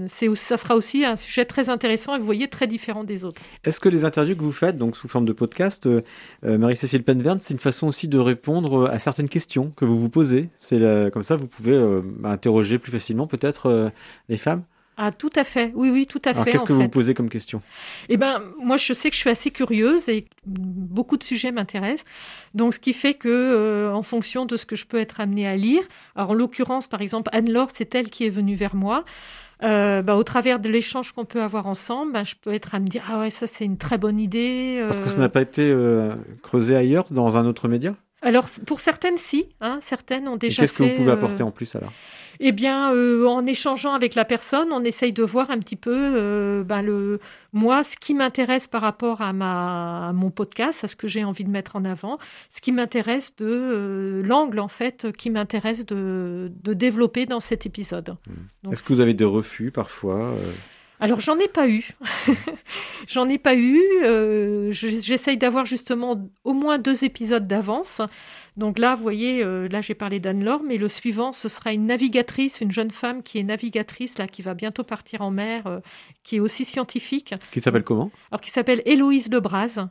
ça 0.08 0.58
sera 0.58 0.76
aussi 0.76 1.06
un 1.06 1.16
sujet 1.16 1.46
très 1.46 1.70
intéressant 1.70 2.16
et 2.16 2.20
vous 2.20 2.26
voyez 2.26 2.48
très 2.48 2.68
différent 2.68 3.04
des 3.04 3.26
autres. 3.26 3.42
Est-ce 3.64 3.80
que 3.80 3.90
les 3.90 4.06
interviews 4.06 4.36
que 4.36 4.44
vous 4.44 4.52
faites, 4.52 4.78
donc 4.78 4.96
sous 4.96 5.08
forme 5.08 5.26
de 5.26 5.34
podcast, 5.34 5.90
Marie-Cécile 6.44 7.04
Penverne, 7.04 7.40
c'est 7.40 7.54
une 7.54 7.60
façon 7.60 7.88
aussi 7.88 8.08
de 8.08 8.20
répondre 8.20 8.90
à 8.90 9.00
certaines 9.00 9.30
questions 9.30 9.72
que 9.76 9.86
vous 9.86 10.00
vous 10.00 10.10
posez? 10.10 10.50
C'est 10.56 11.12
comme 11.12 11.24
ça, 11.24 11.36
vous 11.36 11.48
pouvez 11.48 11.78
interroger 12.24 12.78
plus 12.78 12.92
facilement 12.92 13.28
peut-être 13.28 13.92
les 14.30 14.38
femmes? 14.38 14.64
Ah, 15.00 15.12
tout 15.12 15.30
à 15.36 15.44
fait. 15.44 15.72
Oui, 15.76 15.92
oui, 15.92 16.08
tout 16.08 16.22
à 16.26 16.34
fait. 16.34 16.52
Qu'est-ce 16.52 16.64
que 16.64 16.74
vous 16.74 16.82
vous 16.82 16.90
posez 16.90 17.14
comme 17.14 17.30
question? 17.30 17.62
Eh 18.10 18.18
ben, 18.18 18.42
moi, 18.60 18.78
je 18.78 18.94
sais 18.94 19.12
que 19.12 19.16
je 19.16 19.20
suis 19.20 19.30
assez 19.30 19.52
curieuse 19.52 20.10
et 20.10 20.26
beaucoup 20.48 21.18
de 21.18 21.24
sujets 21.24 21.52
m'intéressent. 21.52 22.04
Donc, 22.56 22.74
ce 22.74 22.80
qui 22.80 22.94
fait 22.94 23.14
que, 23.14 23.30
euh, 23.30 23.94
en 23.94 24.02
fonction 24.02 24.48
de 24.48 24.58
ce 24.58 24.66
que 24.66 24.76
je 24.76 24.88
peux 24.88 24.98
être 24.98 25.20
amenée 25.22 25.48
à 25.48 25.56
lire, 25.56 25.84
alors 26.16 26.32
en 26.32 26.34
l'occurrence, 26.34 26.88
par 26.88 27.02
exemple, 27.04 27.30
Anne-Laure, 27.32 27.70
c'est 27.72 27.94
elle 27.94 28.10
qui 28.10 28.26
est 28.26 28.32
venue 28.32 28.56
vers 28.56 28.74
moi. 28.74 29.06
Euh, 29.64 30.02
bah, 30.02 30.16
au 30.16 30.24
travers 30.24 30.60
de 30.60 30.70
l'échange 30.70 31.12
qu'on 31.12 31.26
peut 31.26 31.44
avoir 31.44 31.68
ensemble, 31.68 32.14
bah, 32.14 32.24
je 32.24 32.34
peux 32.42 32.54
être 32.54 32.74
à 32.74 32.80
me 32.80 32.86
dire 32.86 33.04
ah 33.08 33.22
ouais 33.22 33.32
ça 33.32 33.48
c'est 33.48 33.66
une 33.66 33.78
très 33.78 33.98
bonne 33.98 34.20
idée. 34.20 34.84
Parce 34.88 35.00
que 35.00 35.10
ça 35.10 35.18
n'a 35.18 35.30
pas 35.30 35.42
été 35.42 35.64
euh, 35.64 36.14
creusé 36.44 36.76
ailleurs 36.76 37.06
dans 37.10 37.38
un 37.38 37.46
autre 37.48 37.68
média? 37.68 37.96
Alors 38.22 38.46
pour 38.66 38.80
certaines 38.80 39.18
si, 39.18 39.48
hein, 39.62 39.78
certaines 39.82 40.28
ont 40.28 40.38
déjà. 40.38 40.64
Qu'est-ce 40.64 40.74
que 40.74 40.84
vous 40.84 40.96
pouvez 40.96 41.12
apporter 41.12 41.44
en 41.44 41.52
plus 41.52 41.76
alors? 41.76 41.94
Eh 42.40 42.52
bien, 42.52 42.94
euh, 42.94 43.26
en 43.26 43.46
échangeant 43.46 43.94
avec 43.94 44.16
la 44.16 44.26
personne, 44.26 44.70
on 44.72 44.84
essaye 44.84 45.12
de 45.12 45.24
voir 45.24 45.50
un 45.50 45.58
petit 45.58 45.76
peu, 45.76 45.96
euh, 45.96 46.64
ben, 46.64 46.82
le, 46.82 47.20
moi, 47.52 47.84
ce 47.84 47.96
qui 47.98 48.14
m'intéresse 48.14 48.68
par 48.68 48.82
rapport 48.82 49.22
à, 49.22 49.34
ma, 49.34 50.12
mon 50.14 50.30
podcast, 50.30 50.84
à 50.84 50.88
ce 50.88 50.96
que 50.96 51.08
j'ai 51.08 51.24
envie 51.24 51.44
de 51.44 51.50
mettre 51.50 51.76
en 51.76 51.86
avant, 51.86 52.20
ce 52.52 52.62
qui 52.62 52.72
m'intéresse 52.72 53.36
de 53.38 53.48
euh, 53.48 54.24
l'angle, 54.24 54.60
en 54.60 54.68
fait, 54.68 55.12
qui 55.18 55.30
m'intéresse 55.30 55.86
de, 55.86 56.52
de, 56.64 56.74
développer 56.74 57.26
dans 57.26 57.40
cet 57.40 57.66
épisode. 57.66 58.18
Mmh. 58.28 58.74
Est-ce 58.74 58.84
que 58.84 58.94
vous 58.94 59.00
avez 59.00 59.16
des 59.16 59.26
refus 59.26 59.72
parfois 59.72 60.36
alors 61.00 61.20
j'en 61.20 61.38
ai 61.38 61.48
pas 61.48 61.68
eu, 61.68 61.90
j'en 63.08 63.30
ai 63.30 63.38
pas 63.38 63.56
eu. 63.56 63.82
J'essaye 64.72 65.38
d'avoir 65.38 65.66
justement 65.66 66.30
au 66.44 66.54
moins 66.54 66.78
deux 66.80 67.04
épisodes 67.04 67.48
d'avance 67.48 68.02
donc 68.58 68.80
là, 68.80 68.96
vous 68.96 69.04
voyez, 69.04 69.44
euh, 69.44 69.68
là 69.70 69.82
j'ai 69.82 69.94
parlé 69.94 70.20
d'Anne-Laure, 70.20 70.64
mais 70.64 70.78
le 70.78 70.90
suivant, 70.90 71.32
ce 71.32 71.48
sera 71.48 71.72
une 71.72 71.86
navigatrice, 71.86 72.60
une 72.60 72.72
jeune 72.72 72.90
femme 72.90 73.22
qui 73.22 73.38
est 73.38 73.44
navigatrice, 73.44 74.18
là, 74.18 74.28
qui 74.28 74.42
va 74.42 74.56
bientôt 74.56 74.84
partir 74.84 75.22
en 75.22 75.30
mer, 75.30 75.68
euh, 75.68 75.80
qui 76.24 76.38
est 76.38 76.40
aussi 76.40 76.66
scientifique. 76.66 77.36
Qui 77.52 77.62
s'appelle 77.62 77.84
comment? 77.84 78.10
Alors, 78.32 78.42
qui 78.42 78.50
s'appelle 78.50 78.82
Héloïse 78.86 79.32
Lebras. 79.32 79.88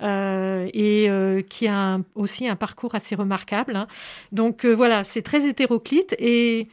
Euh, 0.00 0.68
et 0.74 1.10
qui 1.50 1.66
a 1.66 1.98
aussi 2.14 2.46
un 2.46 2.54
parcours 2.54 2.94
assez 2.94 3.16
remarquable. 3.16 3.74
Hein. 3.74 3.88
Donc 4.30 4.64
voilà, 4.64 5.02
c'est 5.02 5.22
très 5.22 5.44
hétéroclite 5.44 6.14
et, 6.20 6.68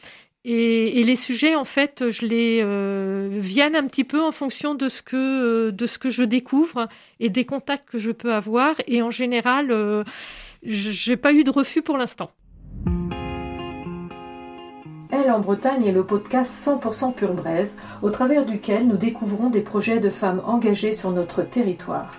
et, 0.47 1.03
les 1.03 1.15
sujets, 1.15 1.55
en 1.55 1.63
fait, 1.63 2.09
je 2.09 2.25
les 2.25 2.61
viennent 3.39 3.75
un 3.75 3.85
petit 3.87 4.03
peu 4.03 4.21
en 4.21 4.31
fonction 4.31 4.75
de 4.75 4.89
ce 4.89 5.01
que 5.01 5.71
de 5.71 5.85
ce 5.85 5.97
que 5.97 6.09
je 6.09 6.23
découvre 6.23 6.87
et 7.19 7.29
des 7.29 7.45
contacts 7.45 7.89
que 7.89 7.97
je 7.97 8.11
peux 8.11 8.33
avoir. 8.33 8.75
Et 8.87 9.01
en 9.01 9.09
général, 9.09 9.73
j'ai 10.63 11.17
pas 11.17 11.33
eu 11.33 11.43
de 11.43 11.51
refus 11.51 11.81
pour 11.81 11.97
l'instant. 11.97 12.31
Elle 15.11 15.31
en 15.31 15.39
Bretagne 15.39 15.85
est 15.85 15.91
le 15.91 16.03
podcast 16.03 16.51
100% 16.53 17.13
pur 17.13 17.33
braise, 17.33 17.77
au 18.01 18.09
travers 18.09 18.45
duquel 18.45 18.87
nous 18.87 18.97
découvrons 18.97 19.49
des 19.49 19.61
projets 19.61 19.99
de 19.99 20.09
femmes 20.09 20.41
engagées 20.45 20.93
sur 20.93 21.11
notre 21.11 21.41
territoire. 21.43 22.11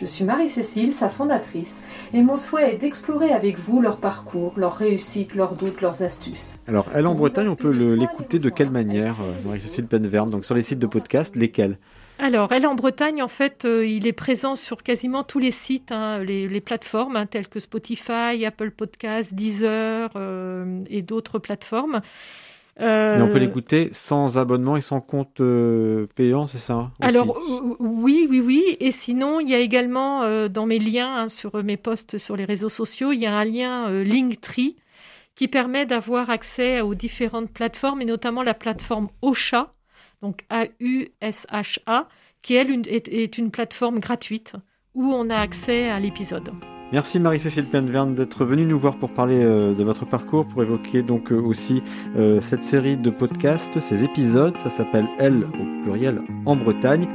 Je 0.00 0.04
suis 0.04 0.22
Marie-Cécile, 0.22 0.92
sa 0.92 1.08
fondatrice, 1.08 1.80
et 2.14 2.22
mon 2.22 2.36
souhait 2.36 2.74
est 2.74 2.78
d'explorer 2.78 3.32
avec 3.32 3.58
vous 3.58 3.80
leur 3.80 3.96
parcours, 3.96 4.52
leurs 4.56 4.76
réussites, 4.76 5.34
leurs 5.34 5.54
doutes, 5.54 5.80
leurs 5.80 6.02
astuces. 6.02 6.54
Alors, 6.68 6.86
Elle 6.94 7.08
en 7.08 7.16
Bretagne, 7.16 7.48
on 7.48 7.56
peut 7.56 7.70
l'écouter 7.70 8.38
de 8.38 8.48
quelle 8.48 8.70
manière, 8.70 9.16
euh, 9.20 9.32
Marie-Cécile 9.44 9.86
Penverne 9.86 10.30
Donc, 10.30 10.44
sur 10.44 10.54
les 10.54 10.62
sites 10.62 10.78
de 10.78 10.86
podcast, 10.86 11.34
lesquels? 11.34 11.78
Alors, 12.20 12.52
elle 12.52 12.64
en 12.66 12.76
Bretagne, 12.76 13.22
en 13.22 13.28
fait, 13.28 13.64
euh, 13.64 13.84
il 13.84 14.06
est 14.06 14.12
présent 14.12 14.54
sur 14.54 14.84
quasiment 14.84 15.24
tous 15.24 15.40
les 15.40 15.50
sites, 15.50 15.90
hein, 15.90 16.22
les, 16.22 16.60
plateformes 16.60 17.16
hein, 17.16 17.26
telles 17.26 17.48
que 17.48 17.58
Spotify, 17.58 18.44
Apple 18.46 18.70
Podcasts, 18.70 19.34
Deezer 19.34 20.10
euh, 20.14 20.80
et 20.90 21.02
d'autres 21.02 21.40
plateformes. 21.40 22.02
Mais 22.78 23.20
on 23.20 23.28
peut 23.28 23.36
euh, 23.36 23.40
l'écouter 23.40 23.88
sans 23.92 24.38
abonnement 24.38 24.76
et 24.76 24.80
sans 24.80 25.00
compte 25.00 25.42
payant, 26.14 26.46
c'est 26.46 26.58
ça 26.58 26.74
hein, 26.74 26.92
Alors 27.00 27.38
oui, 27.80 28.26
oui, 28.30 28.40
oui. 28.40 28.76
Et 28.80 28.92
sinon, 28.92 29.40
il 29.40 29.48
y 29.48 29.54
a 29.54 29.58
également 29.58 30.48
dans 30.48 30.66
mes 30.66 30.78
liens 30.78 31.28
sur 31.28 31.62
mes 31.64 31.76
posts 31.76 32.18
sur 32.18 32.36
les 32.36 32.44
réseaux 32.44 32.68
sociaux, 32.68 33.12
il 33.12 33.18
y 33.18 33.26
a 33.26 33.34
un 33.34 33.44
lien 33.44 33.90
Linktree 33.90 34.76
qui 35.34 35.48
permet 35.48 35.86
d'avoir 35.86 36.30
accès 36.30 36.80
aux 36.80 36.94
différentes 36.94 37.50
plateformes 37.50 38.00
et 38.00 38.04
notamment 38.04 38.42
la 38.42 38.54
plateforme 38.54 39.08
Ocha 39.22 39.72
donc 40.22 40.44
A-U-S-H-A, 40.50 42.08
qui 42.42 42.54
elle 42.54 42.86
est, 42.88 43.38
une 43.38 43.50
plateforme 43.50 44.00
gratuite 44.00 44.54
où 44.94 45.12
on 45.12 45.30
a 45.30 45.36
accès 45.36 45.90
à 45.90 46.00
l'épisode. 46.00 46.50
Merci 46.90 47.20
Marie-Cécile 47.20 47.66
Penverne 47.66 48.14
d'être 48.14 48.46
venue 48.46 48.64
nous 48.64 48.78
voir 48.78 48.96
pour 48.96 49.10
parler 49.10 49.44
euh, 49.44 49.74
de 49.74 49.84
votre 49.84 50.06
parcours, 50.06 50.46
pour 50.46 50.62
évoquer 50.62 51.02
donc 51.02 51.30
euh, 51.32 51.36
aussi 51.36 51.82
euh, 52.16 52.40
cette 52.40 52.64
série 52.64 52.96
de 52.96 53.10
podcasts, 53.10 53.78
ces 53.78 54.04
épisodes. 54.04 54.56
Ça 54.58 54.70
s'appelle 54.70 55.06
Elle 55.18 55.44
au 55.44 55.82
pluriel 55.82 56.22
en 56.46 56.56
Bretagne. 56.56 57.06